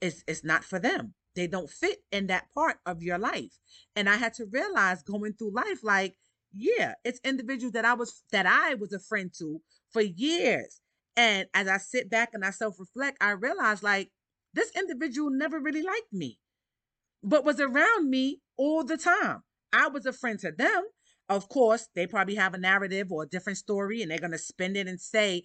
is, 0.00 0.22
is 0.26 0.44
not 0.44 0.64
for 0.64 0.78
them 0.78 1.14
they 1.38 1.46
don't 1.46 1.70
fit 1.70 1.98
in 2.10 2.26
that 2.26 2.46
part 2.52 2.78
of 2.84 3.02
your 3.02 3.16
life. 3.16 3.52
And 3.94 4.08
I 4.08 4.16
had 4.16 4.34
to 4.34 4.46
realize 4.50 5.02
going 5.02 5.34
through 5.34 5.54
life, 5.54 5.84
like, 5.84 6.16
yeah, 6.52 6.94
it's 7.04 7.20
individuals 7.24 7.72
that 7.74 7.84
I 7.84 7.94
was 7.94 8.24
that 8.32 8.46
I 8.46 8.74
was 8.74 8.92
a 8.92 8.98
friend 8.98 9.30
to 9.38 9.60
for 9.92 10.02
years. 10.02 10.80
And 11.16 11.46
as 11.54 11.68
I 11.68 11.78
sit 11.78 12.10
back 12.10 12.30
and 12.32 12.44
I 12.44 12.50
self-reflect, 12.50 13.18
I 13.20 13.30
realized 13.30 13.82
like 13.82 14.10
this 14.54 14.70
individual 14.76 15.30
never 15.30 15.60
really 15.60 15.82
liked 15.82 16.12
me, 16.12 16.38
but 17.22 17.44
was 17.44 17.60
around 17.60 18.10
me 18.10 18.40
all 18.56 18.82
the 18.82 18.96
time. 18.96 19.42
I 19.72 19.88
was 19.88 20.06
a 20.06 20.12
friend 20.12 20.38
to 20.40 20.50
them. 20.50 20.84
Of 21.28 21.48
course, 21.48 21.88
they 21.94 22.06
probably 22.06 22.36
have 22.36 22.54
a 22.54 22.58
narrative 22.58 23.12
or 23.12 23.24
a 23.24 23.28
different 23.28 23.58
story 23.58 24.00
and 24.00 24.10
they're 24.10 24.18
going 24.18 24.32
to 24.32 24.38
spin 24.38 24.74
it 24.74 24.88
and 24.88 25.00
say 25.00 25.44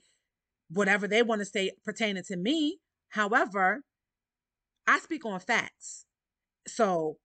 whatever 0.70 1.08
they 1.08 1.22
want 1.22 1.42
to 1.42 1.46
say 1.46 1.72
pertaining 1.84 2.24
to 2.24 2.38
me. 2.38 2.80
However, 3.10 3.84
I 4.88 5.00
speak 5.00 5.26
on 5.26 5.40
facts. 5.40 6.06
So 6.68 7.18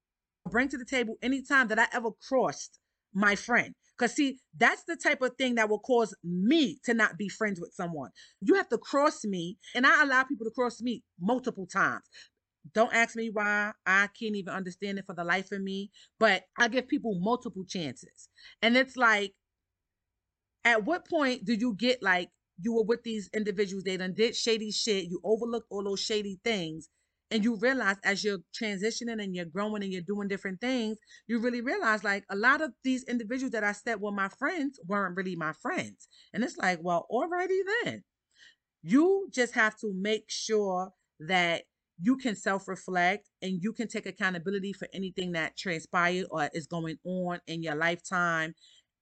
bring 0.48 0.68
to 0.68 0.78
the 0.78 0.84
table 0.84 1.16
anytime 1.22 1.68
that 1.68 1.78
I 1.78 1.86
ever 1.92 2.10
crossed 2.26 2.78
my 3.14 3.34
friend. 3.34 3.74
Because, 3.96 4.14
see, 4.14 4.38
that's 4.56 4.84
the 4.84 4.96
type 4.96 5.22
of 5.22 5.34
thing 5.36 5.56
that 5.56 5.68
will 5.68 5.80
cause 5.80 6.14
me 6.22 6.78
to 6.84 6.94
not 6.94 7.18
be 7.18 7.28
friends 7.28 7.60
with 7.60 7.72
someone. 7.74 8.10
You 8.40 8.54
have 8.54 8.68
to 8.68 8.78
cross 8.78 9.24
me, 9.24 9.58
and 9.74 9.84
I 9.84 10.02
allow 10.04 10.22
people 10.22 10.46
to 10.46 10.52
cross 10.52 10.80
me 10.80 11.02
multiple 11.20 11.66
times. 11.66 12.04
Don't 12.74 12.94
ask 12.94 13.16
me 13.16 13.30
why. 13.32 13.72
I 13.86 14.08
can't 14.18 14.36
even 14.36 14.54
understand 14.54 14.98
it 14.98 15.06
for 15.06 15.14
the 15.14 15.24
life 15.24 15.50
of 15.50 15.62
me. 15.62 15.90
But 16.20 16.44
I 16.58 16.68
give 16.68 16.86
people 16.86 17.18
multiple 17.18 17.64
chances. 17.66 18.28
And 18.62 18.76
it's 18.76 18.96
like, 18.96 19.32
at 20.64 20.84
what 20.84 21.08
point 21.08 21.44
do 21.44 21.54
you 21.54 21.74
get 21.74 22.02
like 22.02 22.28
you 22.60 22.74
were 22.74 22.84
with 22.84 23.02
these 23.02 23.30
individuals, 23.34 23.84
they 23.84 23.96
done 23.96 24.14
did 24.14 24.36
shady 24.36 24.70
shit, 24.70 25.04
you 25.04 25.20
overlooked 25.24 25.66
all 25.70 25.84
those 25.84 26.00
shady 26.00 26.38
things, 26.44 26.88
and 27.30 27.44
you 27.44 27.56
realize 27.56 27.96
as 28.04 28.24
you're 28.24 28.38
transitioning 28.58 29.22
and 29.22 29.34
you're 29.34 29.44
growing 29.44 29.82
and 29.82 29.92
you're 29.92 30.02
doing 30.02 30.28
different 30.28 30.60
things, 30.60 30.98
you 31.26 31.38
really 31.38 31.60
realize 31.60 32.04
like 32.04 32.24
a 32.30 32.36
lot 32.36 32.60
of 32.60 32.72
these 32.84 33.04
individuals 33.04 33.52
that 33.52 33.64
I 33.64 33.72
said 33.72 34.00
were 34.00 34.12
my 34.12 34.28
friends 34.28 34.80
weren't 34.86 35.16
really 35.16 35.36
my 35.36 35.52
friends. 35.52 36.08
And 36.32 36.42
it's 36.42 36.56
like, 36.56 36.78
well, 36.82 37.06
alrighty 37.10 37.60
then. 37.84 38.04
You 38.82 39.28
just 39.32 39.54
have 39.54 39.76
to 39.80 39.92
make 39.94 40.24
sure 40.28 40.90
that 41.20 41.64
you 42.00 42.16
can 42.16 42.36
self 42.36 42.68
reflect 42.68 43.28
and 43.42 43.58
you 43.60 43.72
can 43.72 43.88
take 43.88 44.06
accountability 44.06 44.72
for 44.72 44.88
anything 44.94 45.32
that 45.32 45.56
transpired 45.56 46.26
or 46.30 46.48
is 46.54 46.66
going 46.66 46.96
on 47.04 47.40
in 47.46 47.62
your 47.62 47.74
lifetime 47.74 48.54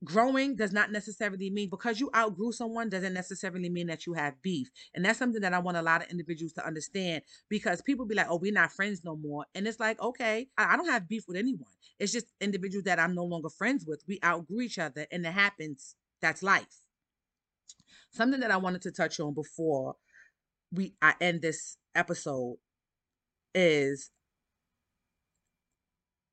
growing 0.04 0.56
does 0.56 0.72
not 0.72 0.92
necessarily 0.92 1.50
mean 1.50 1.70
because 1.70 1.98
you 1.98 2.10
outgrew 2.14 2.52
someone 2.52 2.88
doesn't 2.88 3.14
necessarily 3.14 3.68
mean 3.68 3.86
that 3.86 4.06
you 4.06 4.12
have 4.14 4.40
beef. 4.42 4.68
And 4.94 5.04
that's 5.04 5.18
something 5.18 5.40
that 5.40 5.54
i 5.54 5.58
want 5.58 5.76
a 5.76 5.82
lot 5.82 6.02
of 6.02 6.10
individuals 6.10 6.52
to 6.54 6.66
understand 6.66 7.22
because 7.48 7.82
people 7.82 8.06
be 8.06 8.14
like 8.14 8.26
oh 8.28 8.38
we're 8.38 8.52
not 8.52 8.72
friends 8.72 9.02
no 9.04 9.16
more. 9.16 9.46
And 9.54 9.66
it's 9.66 9.80
like 9.80 10.00
okay 10.00 10.48
i, 10.58 10.76
don't 10.76 10.88
have 10.88 11.08
beef 11.08 11.24
with 11.26 11.36
anyone. 11.36 11.70
It's 11.98 12.12
just 12.12 12.26
individuals 12.40 12.84
that 12.84 12.98
i'm 12.98 13.14
no 13.14 13.24
longer 13.24 13.48
friends 13.48 13.84
with. 13.86 14.02
We 14.06 14.18
outgrew 14.24 14.62
each 14.62 14.78
other 14.78 15.06
and 15.10 15.24
it 15.24 15.32
happens. 15.32 15.96
That's 16.20 16.42
life. 16.42 16.82
Something 18.10 18.40
that 18.40 18.50
i 18.50 18.56
wanted 18.56 18.82
to 18.82 18.92
touch 18.92 19.18
on 19.20 19.34
before 19.34 19.96
we 20.72 20.94
i 21.00 21.14
end 21.20 21.42
this 21.42 21.78
episode 21.94 22.56
is 23.54 24.10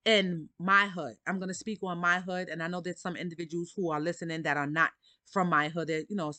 in 0.05 0.49
my 0.59 0.87
hood. 0.87 1.15
I'm 1.27 1.39
going 1.39 1.49
to 1.49 1.53
speak 1.53 1.79
on 1.83 1.97
my 1.97 2.19
hood. 2.19 2.49
And 2.49 2.61
I 2.61 2.67
know 2.67 2.81
there's 2.81 3.01
some 3.01 3.15
individuals 3.15 3.73
who 3.75 3.91
are 3.91 3.99
listening 4.01 4.43
that 4.43 4.57
are 4.57 4.67
not 4.67 4.91
from 5.31 5.49
my 5.49 5.69
hood, 5.69 5.87
They're, 5.87 6.03
you 6.09 6.15
know, 6.15 6.33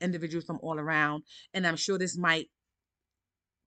individuals 0.00 0.44
from 0.44 0.58
all 0.62 0.78
around. 0.78 1.24
And 1.54 1.66
I'm 1.66 1.76
sure 1.76 1.98
this 1.98 2.16
might 2.16 2.48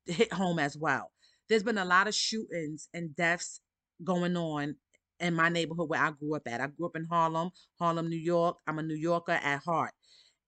hit 0.06 0.32
home 0.34 0.60
as 0.60 0.77
well. 0.77 1.12
There's 1.49 1.63
been 1.63 1.77
a 1.77 1.86
lot 1.86 2.08
of 2.08 2.15
shootings 2.15 2.88
and 2.93 3.15
deaths 3.15 3.60
going 4.04 4.38
on 4.38 4.75
in 5.19 5.34
my 5.36 5.49
neighborhood 5.49 5.89
where 5.89 6.01
I 6.01 6.12
grew 6.12 6.36
up 6.36 6.47
at. 6.47 6.62
I 6.62 6.67
grew 6.67 6.88
up 6.88 6.95
in 6.95 7.06
Harlem, 7.06 7.51
Harlem, 7.80 8.10
New 8.10 8.17
York. 8.17 8.58
I'm 8.67 8.80
a 8.80 8.84
New 8.84 8.95
Yorker 8.95 9.34
at 9.34 9.63
heart. 9.63 9.91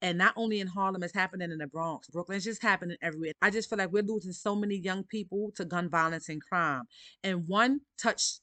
And 0.01 0.17
not 0.17 0.33
only 0.35 0.59
in 0.59 0.67
Harlem, 0.67 1.03
it's 1.03 1.13
happening 1.13 1.51
in 1.51 1.59
the 1.59 1.67
Bronx. 1.67 2.09
Brooklyn, 2.09 2.35
it's 2.35 2.45
just 2.45 2.61
happening 2.61 2.97
everywhere. 3.01 3.31
I 3.41 3.49
just 3.49 3.69
feel 3.69 3.77
like 3.77 3.91
we're 3.91 4.03
losing 4.03 4.33
so 4.33 4.55
many 4.55 4.75
young 4.75 5.03
people 5.03 5.51
to 5.55 5.63
gun 5.63 5.89
violence 5.89 6.27
and 6.27 6.41
crime. 6.41 6.83
And 7.23 7.47
one 7.47 7.81
touch 8.01 8.39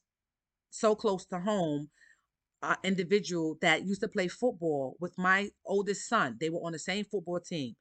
so 0.70 0.94
close 0.94 1.26
to 1.26 1.40
home 1.40 1.90
uh, 2.62 2.76
individual 2.84 3.56
that 3.62 3.84
used 3.86 4.00
to 4.02 4.08
play 4.08 4.28
football 4.28 4.96
with 5.00 5.16
my 5.16 5.50
oldest 5.66 6.08
son. 6.08 6.36
They 6.40 6.50
were 6.50 6.60
on 6.60 6.72
the 6.72 6.78
same 6.78 7.04
football 7.04 7.40
team. 7.40 7.74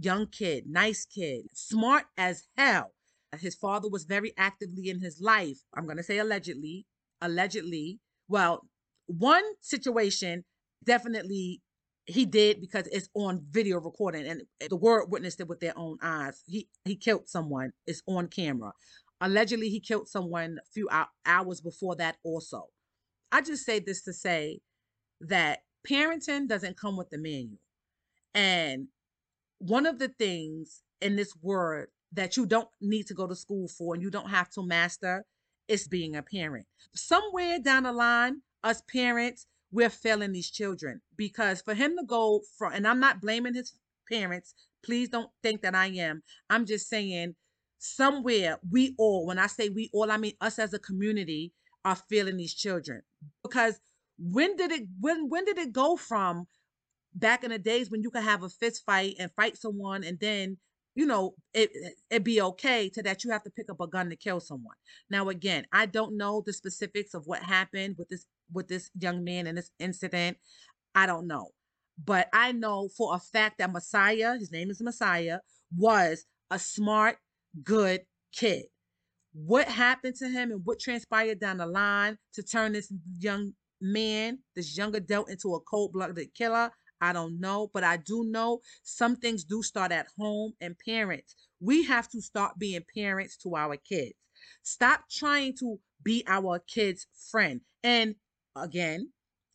Young 0.00 0.26
kid, 0.26 0.64
nice 0.66 1.04
kid, 1.04 1.44
smart 1.52 2.04
as 2.16 2.48
hell. 2.56 2.92
His 3.38 3.54
father 3.54 3.88
was 3.88 4.04
very 4.04 4.32
actively 4.36 4.88
in 4.88 5.00
his 5.00 5.20
life. 5.20 5.58
I'm 5.76 5.84
going 5.84 5.96
to 5.96 6.02
say 6.02 6.18
allegedly, 6.18 6.86
allegedly. 7.20 8.00
Well, 8.28 8.66
one 9.06 9.44
situation 9.60 10.44
definitely 10.84 11.60
he 12.06 12.26
did 12.26 12.60
because 12.60 12.86
it's 12.88 13.08
on 13.14 13.46
video 13.50 13.80
recording 13.80 14.26
and 14.26 14.42
the 14.68 14.76
world 14.76 15.10
witnessed 15.10 15.40
it 15.40 15.48
with 15.48 15.60
their 15.60 15.76
own 15.76 15.96
eyes. 16.02 16.42
He 16.46 16.68
he 16.84 16.96
killed 16.96 17.28
someone. 17.28 17.72
It's 17.86 18.02
on 18.06 18.28
camera. 18.28 18.72
Allegedly, 19.24 19.70
he 19.70 19.80
killed 19.80 20.06
someone 20.06 20.58
a 20.58 20.70
few 20.70 20.86
hours 21.24 21.62
before 21.62 21.96
that, 21.96 22.18
also. 22.24 22.64
I 23.32 23.40
just 23.40 23.64
say 23.64 23.78
this 23.78 24.02
to 24.02 24.12
say 24.12 24.60
that 25.22 25.60
parenting 25.88 26.46
doesn't 26.46 26.78
come 26.78 26.98
with 26.98 27.08
the 27.08 27.16
manual. 27.16 27.58
And 28.34 28.88
one 29.58 29.86
of 29.86 29.98
the 29.98 30.08
things 30.08 30.82
in 31.00 31.16
this 31.16 31.34
word 31.40 31.88
that 32.12 32.36
you 32.36 32.44
don't 32.44 32.68
need 32.82 33.06
to 33.06 33.14
go 33.14 33.26
to 33.26 33.34
school 33.34 33.66
for 33.66 33.94
and 33.94 34.02
you 34.02 34.10
don't 34.10 34.28
have 34.28 34.50
to 34.50 34.62
master 34.62 35.24
is 35.68 35.88
being 35.88 36.16
a 36.16 36.22
parent. 36.22 36.66
Somewhere 36.94 37.58
down 37.58 37.84
the 37.84 37.92
line, 37.92 38.42
us 38.62 38.82
parents, 38.92 39.46
we're 39.72 39.88
failing 39.88 40.32
these 40.32 40.50
children 40.50 41.00
because 41.16 41.62
for 41.62 41.72
him 41.72 41.96
to 41.96 42.04
go 42.04 42.42
from, 42.58 42.74
and 42.74 42.86
I'm 42.86 43.00
not 43.00 43.22
blaming 43.22 43.54
his 43.54 43.72
parents, 44.12 44.52
please 44.84 45.08
don't 45.08 45.30
think 45.42 45.62
that 45.62 45.74
I 45.74 45.86
am. 45.86 46.22
I'm 46.50 46.66
just 46.66 46.90
saying 46.90 47.36
somewhere 47.84 48.58
we 48.70 48.94
all, 48.98 49.26
when 49.26 49.38
I 49.38 49.46
say 49.46 49.68
we 49.68 49.90
all, 49.92 50.10
I 50.10 50.16
mean 50.16 50.32
us 50.40 50.58
as 50.58 50.72
a 50.72 50.78
community, 50.78 51.52
are 51.84 51.96
feeling 51.96 52.38
these 52.38 52.54
children. 52.54 53.02
Because 53.42 53.78
when 54.18 54.56
did 54.56 54.70
it 54.72 54.84
when 55.00 55.28
when 55.28 55.44
did 55.44 55.58
it 55.58 55.72
go 55.72 55.96
from 55.96 56.46
back 57.14 57.44
in 57.44 57.50
the 57.50 57.58
days 57.58 57.90
when 57.90 58.02
you 58.02 58.10
could 58.10 58.22
have 58.22 58.42
a 58.42 58.48
fist 58.48 58.82
fight 58.86 59.14
and 59.18 59.30
fight 59.36 59.56
someone 59.56 60.04
and 60.04 60.18
then 60.20 60.56
you 60.94 61.04
know 61.04 61.34
it 61.52 61.70
it 62.10 62.22
be 62.22 62.40
okay 62.40 62.88
to 62.88 63.02
that 63.02 63.24
you 63.24 63.30
have 63.30 63.42
to 63.42 63.50
pick 63.50 63.68
up 63.68 63.80
a 63.80 63.88
gun 63.88 64.08
to 64.08 64.16
kill 64.16 64.40
someone? 64.40 64.76
Now 65.10 65.28
again 65.28 65.66
i 65.72 65.84
don't 65.84 66.16
know 66.16 66.42
the 66.46 66.52
specifics 66.52 67.12
of 67.12 67.26
what 67.26 67.42
happened 67.42 67.96
with 67.98 68.08
this 68.08 68.24
with 68.52 68.68
this 68.68 68.88
young 68.98 69.24
man 69.24 69.46
in 69.46 69.56
this 69.56 69.70
incident. 69.78 70.38
I 70.94 71.06
don't 71.06 71.26
know. 71.26 71.48
But 72.02 72.28
i 72.32 72.52
know 72.52 72.88
for 72.96 73.14
a 73.14 73.18
fact 73.18 73.58
that 73.58 73.72
messiah 73.72 74.38
his 74.38 74.52
name 74.52 74.70
is 74.70 74.80
messiah 74.80 75.40
was 75.76 76.24
a 76.50 76.58
smart 76.58 77.16
good 77.62 78.00
kid. 78.32 78.64
What 79.32 79.66
happened 79.66 80.16
to 80.16 80.28
him 80.28 80.52
and 80.52 80.60
what 80.64 80.78
transpired 80.78 81.40
down 81.40 81.58
the 81.58 81.66
line 81.66 82.18
to 82.34 82.42
turn 82.42 82.72
this 82.72 82.92
young 83.18 83.52
man, 83.80 84.38
this 84.54 84.76
young 84.76 84.94
adult, 84.94 85.28
into 85.28 85.54
a 85.54 85.60
cold 85.60 85.92
blooded 85.92 86.34
killer? 86.34 86.70
I 87.00 87.12
don't 87.12 87.40
know, 87.40 87.70
but 87.74 87.84
I 87.84 87.96
do 87.98 88.24
know 88.24 88.60
some 88.82 89.16
things 89.16 89.44
do 89.44 89.62
start 89.62 89.92
at 89.92 90.06
home 90.18 90.52
and 90.60 90.76
parents. 90.78 91.34
We 91.60 91.84
have 91.84 92.08
to 92.10 92.22
start 92.22 92.58
being 92.58 92.82
parents 92.96 93.36
to 93.38 93.56
our 93.56 93.76
kids. 93.76 94.14
Stop 94.62 95.02
trying 95.10 95.54
to 95.58 95.78
be 96.02 96.24
our 96.26 96.60
kids' 96.60 97.06
friend. 97.30 97.60
And 97.82 98.14
again, 98.56 99.10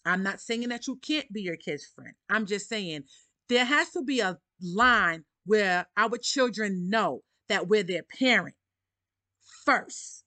I'm 0.05 0.23
not 0.23 0.41
saying 0.41 0.69
that 0.69 0.87
you 0.87 0.97
can't 0.97 1.31
be 1.31 1.41
your 1.41 1.57
kid's 1.57 1.85
friend. 1.95 2.13
I'm 2.29 2.45
just 2.45 2.67
saying 2.67 3.03
there 3.47 3.65
has 3.65 3.91
to 3.91 4.03
be 4.03 4.19
a 4.19 4.37
line 4.61 5.23
where 5.45 5.87
our 5.97 6.17
children 6.17 6.89
know 6.89 7.21
that 7.49 7.67
we're 7.67 7.83
their 7.83 8.03
parent 8.03 8.55
first. 9.65 10.23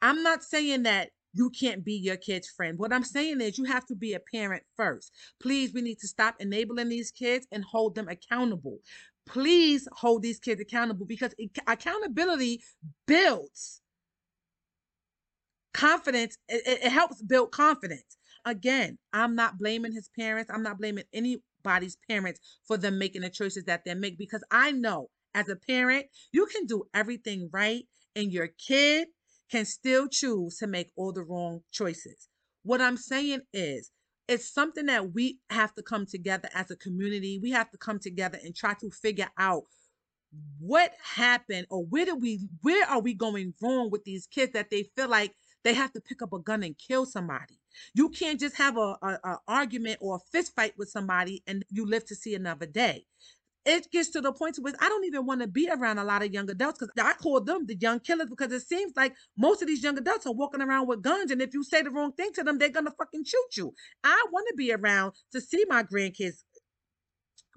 I'm 0.00 0.22
not 0.22 0.44
saying 0.44 0.84
that 0.84 1.10
you 1.34 1.50
can't 1.50 1.84
be 1.84 1.94
your 1.94 2.16
kid's 2.16 2.48
friend. 2.48 2.78
What 2.78 2.92
I'm 2.92 3.04
saying 3.04 3.40
is 3.40 3.58
you 3.58 3.64
have 3.64 3.86
to 3.86 3.94
be 3.94 4.14
a 4.14 4.20
parent 4.20 4.62
first. 4.76 5.12
Please, 5.40 5.72
we 5.72 5.82
need 5.82 5.98
to 6.00 6.08
stop 6.08 6.36
enabling 6.40 6.88
these 6.88 7.10
kids 7.10 7.46
and 7.52 7.64
hold 7.64 7.94
them 7.94 8.08
accountable. 8.08 8.78
Please 9.26 9.86
hold 9.92 10.22
these 10.22 10.38
kids 10.38 10.60
accountable 10.60 11.04
because 11.04 11.34
accountability 11.66 12.62
builds 13.06 13.82
confidence. 15.74 16.38
It, 16.48 16.80
it 16.84 16.90
helps 16.90 17.22
build 17.22 17.52
confidence. 17.52 18.16
Again, 18.44 18.98
I'm 19.12 19.34
not 19.34 19.58
blaming 19.58 19.92
his 19.92 20.08
parents. 20.18 20.50
I'm 20.52 20.62
not 20.62 20.78
blaming 20.78 21.04
anybody's 21.12 21.98
parents 22.08 22.40
for 22.66 22.78
them 22.78 22.98
making 22.98 23.22
the 23.22 23.30
choices 23.30 23.64
that 23.64 23.84
they 23.84 23.94
make 23.94 24.16
because 24.16 24.42
I 24.50 24.72
know 24.72 25.10
as 25.34 25.48
a 25.48 25.56
parent, 25.56 26.06
you 26.32 26.46
can 26.46 26.66
do 26.66 26.84
everything 26.94 27.50
right, 27.52 27.84
and 28.14 28.32
your 28.32 28.48
kid 28.48 29.08
can 29.50 29.64
still 29.64 30.08
choose 30.08 30.58
to 30.58 30.66
make 30.66 30.90
all 30.96 31.12
the 31.12 31.22
wrong 31.22 31.60
choices. 31.70 32.28
What 32.62 32.80
I'm 32.80 32.96
saying 32.96 33.40
is, 33.52 33.90
it's 34.28 34.52
something 34.52 34.86
that 34.86 35.14
we 35.14 35.38
have 35.48 35.74
to 35.76 35.82
come 35.82 36.04
together 36.04 36.50
as 36.54 36.70
a 36.70 36.76
community. 36.76 37.40
We 37.42 37.50
have 37.52 37.70
to 37.70 37.78
come 37.78 37.98
together 37.98 38.38
and 38.44 38.54
try 38.54 38.74
to 38.74 38.90
figure 38.90 39.30
out 39.38 39.62
what 40.58 40.92
happened 41.02 41.66
or 41.70 41.86
where 41.86 42.04
did 42.04 42.20
we 42.20 42.46
where 42.60 42.86
are 42.86 43.00
we 43.00 43.14
going 43.14 43.54
wrong 43.62 43.90
with 43.90 44.04
these 44.04 44.26
kids 44.26 44.52
that 44.52 44.68
they 44.68 44.82
feel 44.94 45.08
like 45.08 45.32
they 45.64 45.74
have 45.74 45.92
to 45.92 46.00
pick 46.00 46.22
up 46.22 46.32
a 46.32 46.38
gun 46.38 46.62
and 46.62 46.76
kill 46.78 47.04
somebody. 47.04 47.58
You 47.94 48.10
can't 48.10 48.38
just 48.38 48.56
have 48.56 48.76
a, 48.76 48.96
a, 49.02 49.18
a 49.24 49.38
argument 49.48 49.98
or 50.00 50.16
a 50.16 50.30
fist 50.30 50.54
fight 50.54 50.74
with 50.76 50.88
somebody 50.88 51.42
and 51.46 51.64
you 51.70 51.86
live 51.86 52.06
to 52.06 52.14
see 52.14 52.34
another 52.34 52.66
day 52.66 53.06
it 53.68 53.90
gets 53.92 54.08
to 54.08 54.22
the 54.22 54.32
point 54.32 54.54
to 54.54 54.62
where 54.62 54.72
I 54.80 54.88
don't 54.88 55.04
even 55.04 55.26
want 55.26 55.42
to 55.42 55.46
be 55.46 55.68
around 55.70 55.98
a 55.98 56.04
lot 56.04 56.22
of 56.22 56.32
young 56.32 56.50
adults 56.50 56.78
because 56.78 56.92
I 56.98 57.12
call 57.12 57.42
them 57.42 57.66
the 57.66 57.76
young 57.76 58.00
killers 58.00 58.28
because 58.30 58.50
it 58.50 58.62
seems 58.62 58.94
like 58.96 59.14
most 59.36 59.60
of 59.60 59.68
these 59.68 59.82
young 59.82 59.98
adults 59.98 60.26
are 60.26 60.32
walking 60.32 60.62
around 60.62 60.88
with 60.88 61.02
guns. 61.02 61.30
And 61.30 61.42
if 61.42 61.52
you 61.52 61.62
say 61.62 61.82
the 61.82 61.90
wrong 61.90 62.12
thing 62.12 62.32
to 62.34 62.42
them, 62.42 62.58
they're 62.58 62.70
going 62.70 62.86
to 62.86 62.92
fucking 62.92 63.24
shoot 63.24 63.56
you. 63.58 63.74
I 64.02 64.24
want 64.32 64.46
to 64.48 64.54
be 64.56 64.72
around 64.72 65.12
to 65.32 65.40
see 65.40 65.64
my 65.68 65.82
grandkids 65.82 66.44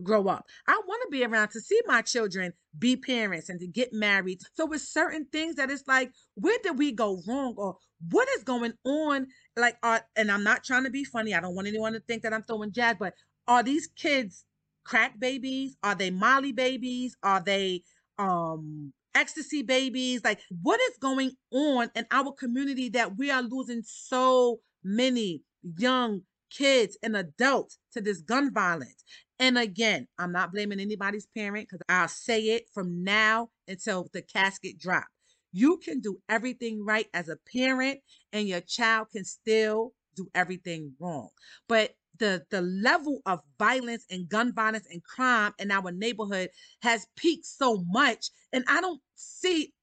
grow 0.04 0.28
up. 0.28 0.46
I 0.68 0.82
want 0.86 1.02
to 1.04 1.12
be 1.12 1.24
around 1.24 1.50
to 1.52 1.62
see 1.62 1.80
my 1.86 2.02
children 2.02 2.52
be 2.78 2.98
parents 2.98 3.48
and 3.48 3.60
to 3.62 3.68
get 3.68 3.94
married. 3.94 4.40
So 4.54 4.66
with 4.66 4.82
certain 4.82 5.28
things 5.32 5.56
that 5.56 5.72
it's 5.72 5.88
like, 5.88 6.12
where 6.36 6.58
did 6.62 6.78
we 6.78 6.92
go 6.92 7.22
wrong 7.26 7.54
or 7.56 7.78
what 8.10 8.28
is 8.38 8.44
going 8.44 8.74
on? 8.86 9.28
Like, 9.56 9.78
are, 9.82 10.02
and 10.18 10.30
I'm 10.30 10.44
not 10.44 10.66
trying 10.66 10.84
to 10.84 10.90
be 10.90 11.06
funny. 11.06 11.34
I 11.34 11.40
don't 11.40 11.56
want 11.56 11.70
anyone 11.70 11.94
to 11.94 12.02
think 12.02 12.24
that 12.24 12.34
I'm 12.34 12.44
throwing 12.44 12.74
jazz, 12.74 12.98
but 13.00 13.14
are 13.48 13.64
these 13.64 13.88
kids 13.88 14.44
crack 14.84 15.20
babies? 15.20 15.76
Are 15.84 15.96
they 15.96 16.12
Molly 16.12 16.52
babies? 16.52 17.16
Are 17.24 17.42
they 17.42 17.84
um 18.18 18.94
ecstasy 19.16 19.62
babies? 19.62 20.24
Like, 20.24 20.40
what 20.62 20.80
is 20.90 20.98
going 21.02 21.32
on 21.52 21.92
in 21.96 22.06
our 22.12 22.32
community 22.32 22.90
that 22.90 23.18
we 23.18 23.32
are 23.32 23.42
losing 23.42 23.84
so 23.86 24.60
many 24.84 25.44
young 25.78 26.22
kids 26.50 26.98
and 27.04 27.16
adults 27.16 27.78
to 27.94 28.02
this 28.02 28.22
gun 28.22 28.54
violence? 28.54 29.04
And 29.40 29.58
again, 29.58 30.08
I'm 30.20 30.32
not 30.32 30.52
blaming 30.52 30.80
anybody's 30.80 31.28
parent 31.36 31.68
because 31.68 31.84
I'll 31.90 32.08
say 32.08 32.42
it 32.42 32.66
from 32.74 33.04
now 33.04 33.50
until 33.68 34.08
the 34.14 34.22
casket 34.22 34.78
drop. 34.78 35.08
You 35.52 35.78
can 35.84 36.00
do 36.00 36.20
everything 36.30 36.86
right 36.86 37.08
as 37.14 37.28
a 37.28 37.38
parent, 37.52 38.00
and 38.32 38.48
your 38.48 38.62
child 38.62 39.08
can 39.12 39.26
still 39.26 39.94
do 40.16 40.28
everything 40.36 40.94
wrong. 41.00 41.30
But 41.68 41.92
the 42.22 42.42
the 42.52 42.62
level 42.62 43.20
of 43.26 43.42
violence 43.60 44.06
and 44.10 44.30
gun 44.30 44.54
violence 44.54 44.88
and 44.90 45.04
crime 45.04 45.52
in 45.60 45.72
our 45.72 45.92
neighborhood 45.92 46.50
has 46.82 47.06
peaked 47.18 47.46
so 47.46 47.84
much 47.90 48.30
and 48.54 48.64
i 48.70 48.80
don't 48.80 49.02
see 49.16 49.74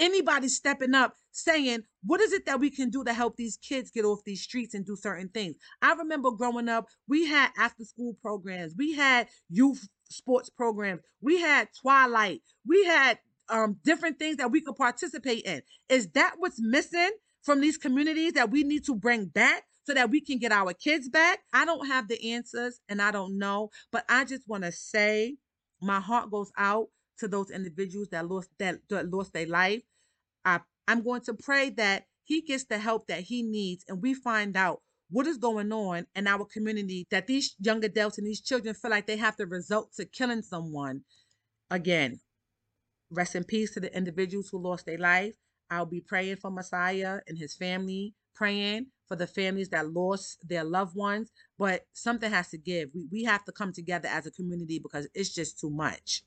anybody 0.00 0.48
stepping 0.48 0.94
up 0.94 1.14
saying 1.30 1.82
what 2.04 2.20
is 2.20 2.32
it 2.32 2.46
that 2.46 2.58
we 2.58 2.70
can 2.70 2.90
do 2.90 3.04
to 3.04 3.12
help 3.12 3.36
these 3.36 3.56
kids 3.58 3.90
get 3.90 4.04
off 4.04 4.24
these 4.24 4.42
streets 4.42 4.74
and 4.74 4.84
do 4.84 4.96
certain 4.96 5.28
things? 5.28 5.54
I 5.82 5.94
remember 5.94 6.32
growing 6.32 6.68
up 6.68 6.86
we 7.08 7.26
had 7.26 7.50
after 7.56 7.84
school 7.84 8.16
programs 8.20 8.74
we 8.76 8.94
had 8.94 9.28
youth 9.48 9.86
sports 10.10 10.50
programs 10.50 11.00
we 11.20 11.40
had 11.40 11.68
twilight 11.80 12.40
we 12.66 12.84
had 12.84 13.18
um, 13.48 13.76
different 13.84 14.18
things 14.18 14.38
that 14.38 14.50
we 14.50 14.60
could 14.60 14.76
participate 14.76 15.44
in. 15.44 15.62
Is 15.88 16.08
that 16.12 16.34
what's 16.38 16.60
missing 16.60 17.10
from 17.42 17.60
these 17.60 17.76
communities 17.76 18.32
that 18.32 18.50
we 18.50 18.64
need 18.64 18.84
to 18.86 18.94
bring 18.94 19.26
back 19.26 19.64
so 19.84 19.94
that 19.94 20.10
we 20.10 20.20
can 20.20 20.38
get 20.38 20.52
our 20.52 20.72
kids 20.72 21.08
back? 21.08 21.40
I 21.52 21.64
don't 21.64 21.86
have 21.86 22.08
the 22.08 22.32
answers 22.32 22.80
and 22.88 23.00
I 23.00 23.10
don't 23.10 23.38
know, 23.38 23.70
but 23.92 24.04
I 24.08 24.24
just 24.24 24.48
want 24.48 24.64
to 24.64 24.72
say 24.72 25.36
my 25.80 26.00
heart 26.00 26.30
goes 26.30 26.50
out 26.56 26.88
to 27.18 27.28
those 27.28 27.50
individuals 27.50 28.08
that 28.10 28.28
lost 28.28 28.50
that, 28.58 28.80
that 28.88 29.10
lost 29.10 29.32
their 29.32 29.46
life. 29.46 29.82
I 30.44 30.60
I'm 30.86 31.02
going 31.02 31.22
to 31.22 31.34
pray 31.34 31.70
that 31.70 32.04
he 32.24 32.40
gets 32.42 32.64
the 32.64 32.78
help 32.78 33.06
that 33.08 33.20
he 33.20 33.42
needs 33.42 33.84
and 33.88 34.02
we 34.02 34.14
find 34.14 34.56
out 34.56 34.80
what 35.10 35.26
is 35.26 35.36
going 35.36 35.72
on 35.72 36.06
in 36.14 36.26
our 36.26 36.44
community 36.44 37.06
that 37.10 37.26
these 37.26 37.54
young 37.60 37.84
adults 37.84 38.18
and 38.18 38.26
these 38.26 38.40
children 38.40 38.74
feel 38.74 38.90
like 38.90 39.06
they 39.06 39.16
have 39.16 39.36
to 39.36 39.46
resort 39.46 39.92
to 39.94 40.04
killing 40.04 40.42
someone. 40.42 41.02
Again, 41.70 42.20
rest 43.10 43.34
in 43.34 43.44
peace 43.44 43.72
to 43.74 43.80
the 43.80 43.94
individuals 43.96 44.48
who 44.50 44.58
lost 44.58 44.86
their 44.86 44.98
life. 44.98 45.34
I'll 45.70 45.86
be 45.86 46.00
praying 46.00 46.36
for 46.36 46.50
Messiah 46.50 47.20
and 47.26 47.38
his 47.38 47.54
family, 47.54 48.14
praying 48.34 48.86
for 49.06 49.16
the 49.16 49.26
families 49.26 49.68
that 49.70 49.92
lost 49.92 50.38
their 50.48 50.64
loved 50.64 50.96
ones, 50.96 51.30
but 51.58 51.86
something 51.92 52.30
has 52.30 52.48
to 52.50 52.58
give. 52.58 52.90
We, 52.94 53.06
we 53.10 53.24
have 53.24 53.44
to 53.44 53.52
come 53.52 53.72
together 53.72 54.08
as 54.08 54.26
a 54.26 54.30
community 54.30 54.78
because 54.78 55.08
it's 55.14 55.34
just 55.34 55.60
too 55.60 55.70
much. 55.70 56.22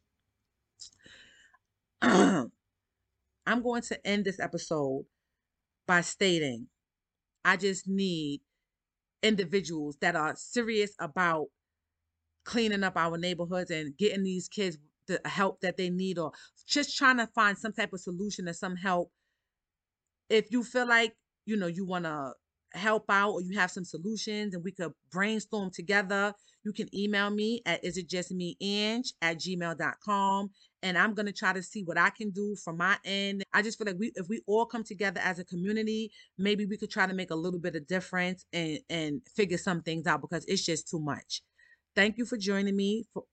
I'm 2.02 2.52
going 3.63 3.82
to 3.84 4.08
end 4.08 4.26
this 4.26 4.40
episode 4.40 5.06
by 5.88 6.02
stating 6.02 6.68
I 7.44 7.56
just 7.56 7.88
need 7.88 8.42
individuals 9.24 9.98
that 10.02 10.16
are 10.16 10.36
serious 10.36 10.92
about 11.00 11.48
cleaning 12.44 12.84
up 12.84 12.98
our 12.98 13.18
neighborhoods 13.18 13.72
and 13.72 13.98
getting 13.98 14.24
these 14.24 14.48
kids 14.48 14.78
the 15.08 15.22
help 15.26 15.62
that 15.62 15.78
they 15.78 15.90
need 15.90 16.20
or 16.20 16.32
just 16.68 16.98
trying 16.98 17.18
to 17.18 17.28
find 17.28 17.58
some 17.58 17.72
type 17.72 17.94
of 17.94 18.02
solution 18.02 18.48
or 18.48 18.54
some 18.54 18.76
help. 18.76 19.12
If 20.30 20.52
you 20.52 20.63
feel 20.63 20.88
like, 20.88 21.16
you 21.46 21.56
know, 21.56 21.68
you 21.68 21.86
want 21.86 22.04
to 22.04 22.34
help 22.78 23.06
out 23.10 23.32
or 23.32 23.42
you 23.42 23.58
have 23.58 23.72
some 23.72 23.84
solutions 23.84 24.54
and 24.54 24.63
we 24.63 24.72
could 24.72 24.92
brainstorm 25.12 25.72
together, 25.72 26.34
you 26.63 26.74
can 26.74 26.88
email 26.96 27.30
me 27.30 27.62
at 27.66 27.84
is 27.84 27.98
it 27.98 28.10
just 28.10 28.32
me 28.32 28.56
at 29.22 29.38
gmail.com. 29.38 30.50
And 30.84 30.98
I'm 30.98 31.13
gonna 31.13 31.32
try 31.32 31.54
to 31.54 31.63
see 31.63 31.84
what 31.84 31.98
I 31.98 32.10
can 32.10 32.30
do 32.30 32.56
from 32.63 32.78
my 32.78 32.98
end. 33.04 33.44
I 33.54 33.62
just 33.62 33.78
feel 33.78 33.88
like 33.88 34.00
we 34.00 34.12
if 34.16 34.28
we 34.30 34.42
all 34.48 34.66
come 34.66 34.84
together 34.84 35.20
as 35.24 35.40
a 35.40 35.46
community, 35.46 36.12
maybe 36.38 36.66
we 36.66 36.78
could 36.78 36.92
try 36.92 37.08
to 37.08 37.13
make 37.13 37.32
a 37.32 37.36
little 37.36 37.60
bit 37.60 37.76
of 37.76 37.88
difference 37.88 38.46
and 38.54 38.80
and 38.90 39.22
figure 39.36 39.58
some 39.58 39.82
things 39.82 40.08
out 40.08 40.22
because 40.22 40.46
it's 40.48 40.66
just 40.66 40.90
too 40.90 41.00
much. 41.00 41.42
Thank 41.96 42.18
you 42.18 42.26
for 42.26 42.38
joining 42.38 42.76
me 42.76 43.06
for 43.13 43.24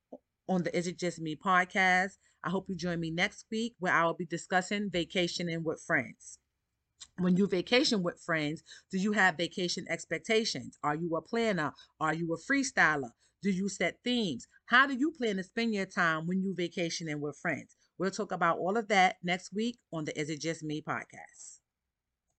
on 0.48 0.62
the 0.62 0.76
Is 0.76 0.86
It 0.86 0.98
Just 0.98 1.20
Me 1.20 1.36
podcast. 1.36 2.12
I 2.42 2.50
hope 2.50 2.66
you 2.68 2.76
join 2.76 3.00
me 3.00 3.10
next 3.10 3.46
week 3.50 3.74
where 3.78 3.92
I 3.92 4.04
will 4.04 4.14
be 4.14 4.26
discussing 4.26 4.90
vacationing 4.90 5.64
with 5.64 5.82
friends 5.86 6.38
when 7.18 7.36
you 7.36 7.46
vacation 7.46 8.02
with 8.02 8.20
friends, 8.20 8.62
do 8.90 8.98
you 8.98 9.12
have 9.12 9.36
vacation 9.36 9.86
expectations? 9.88 10.78
Are 10.82 10.96
you 10.96 11.14
a 11.16 11.22
planner? 11.22 11.72
Are 12.00 12.14
you 12.14 12.34
a 12.34 12.52
freestyler? 12.52 13.10
Do 13.42 13.50
you 13.50 13.68
set 13.68 13.98
themes? 14.04 14.46
How 14.66 14.86
do 14.86 14.94
you 14.94 15.12
plan 15.12 15.36
to 15.36 15.44
spend 15.44 15.74
your 15.74 15.86
time 15.86 16.26
when 16.26 16.42
you 16.42 16.54
vacationing 16.56 17.20
with 17.20 17.38
friends? 17.40 17.76
We'll 17.98 18.10
talk 18.10 18.32
about 18.32 18.58
all 18.58 18.76
of 18.76 18.88
that 18.88 19.16
next 19.22 19.52
week 19.54 19.78
on 19.92 20.04
the 20.04 20.18
Is 20.18 20.30
It 20.30 20.40
Just 20.40 20.62
Me 20.62 20.82
podcast. 20.82 21.60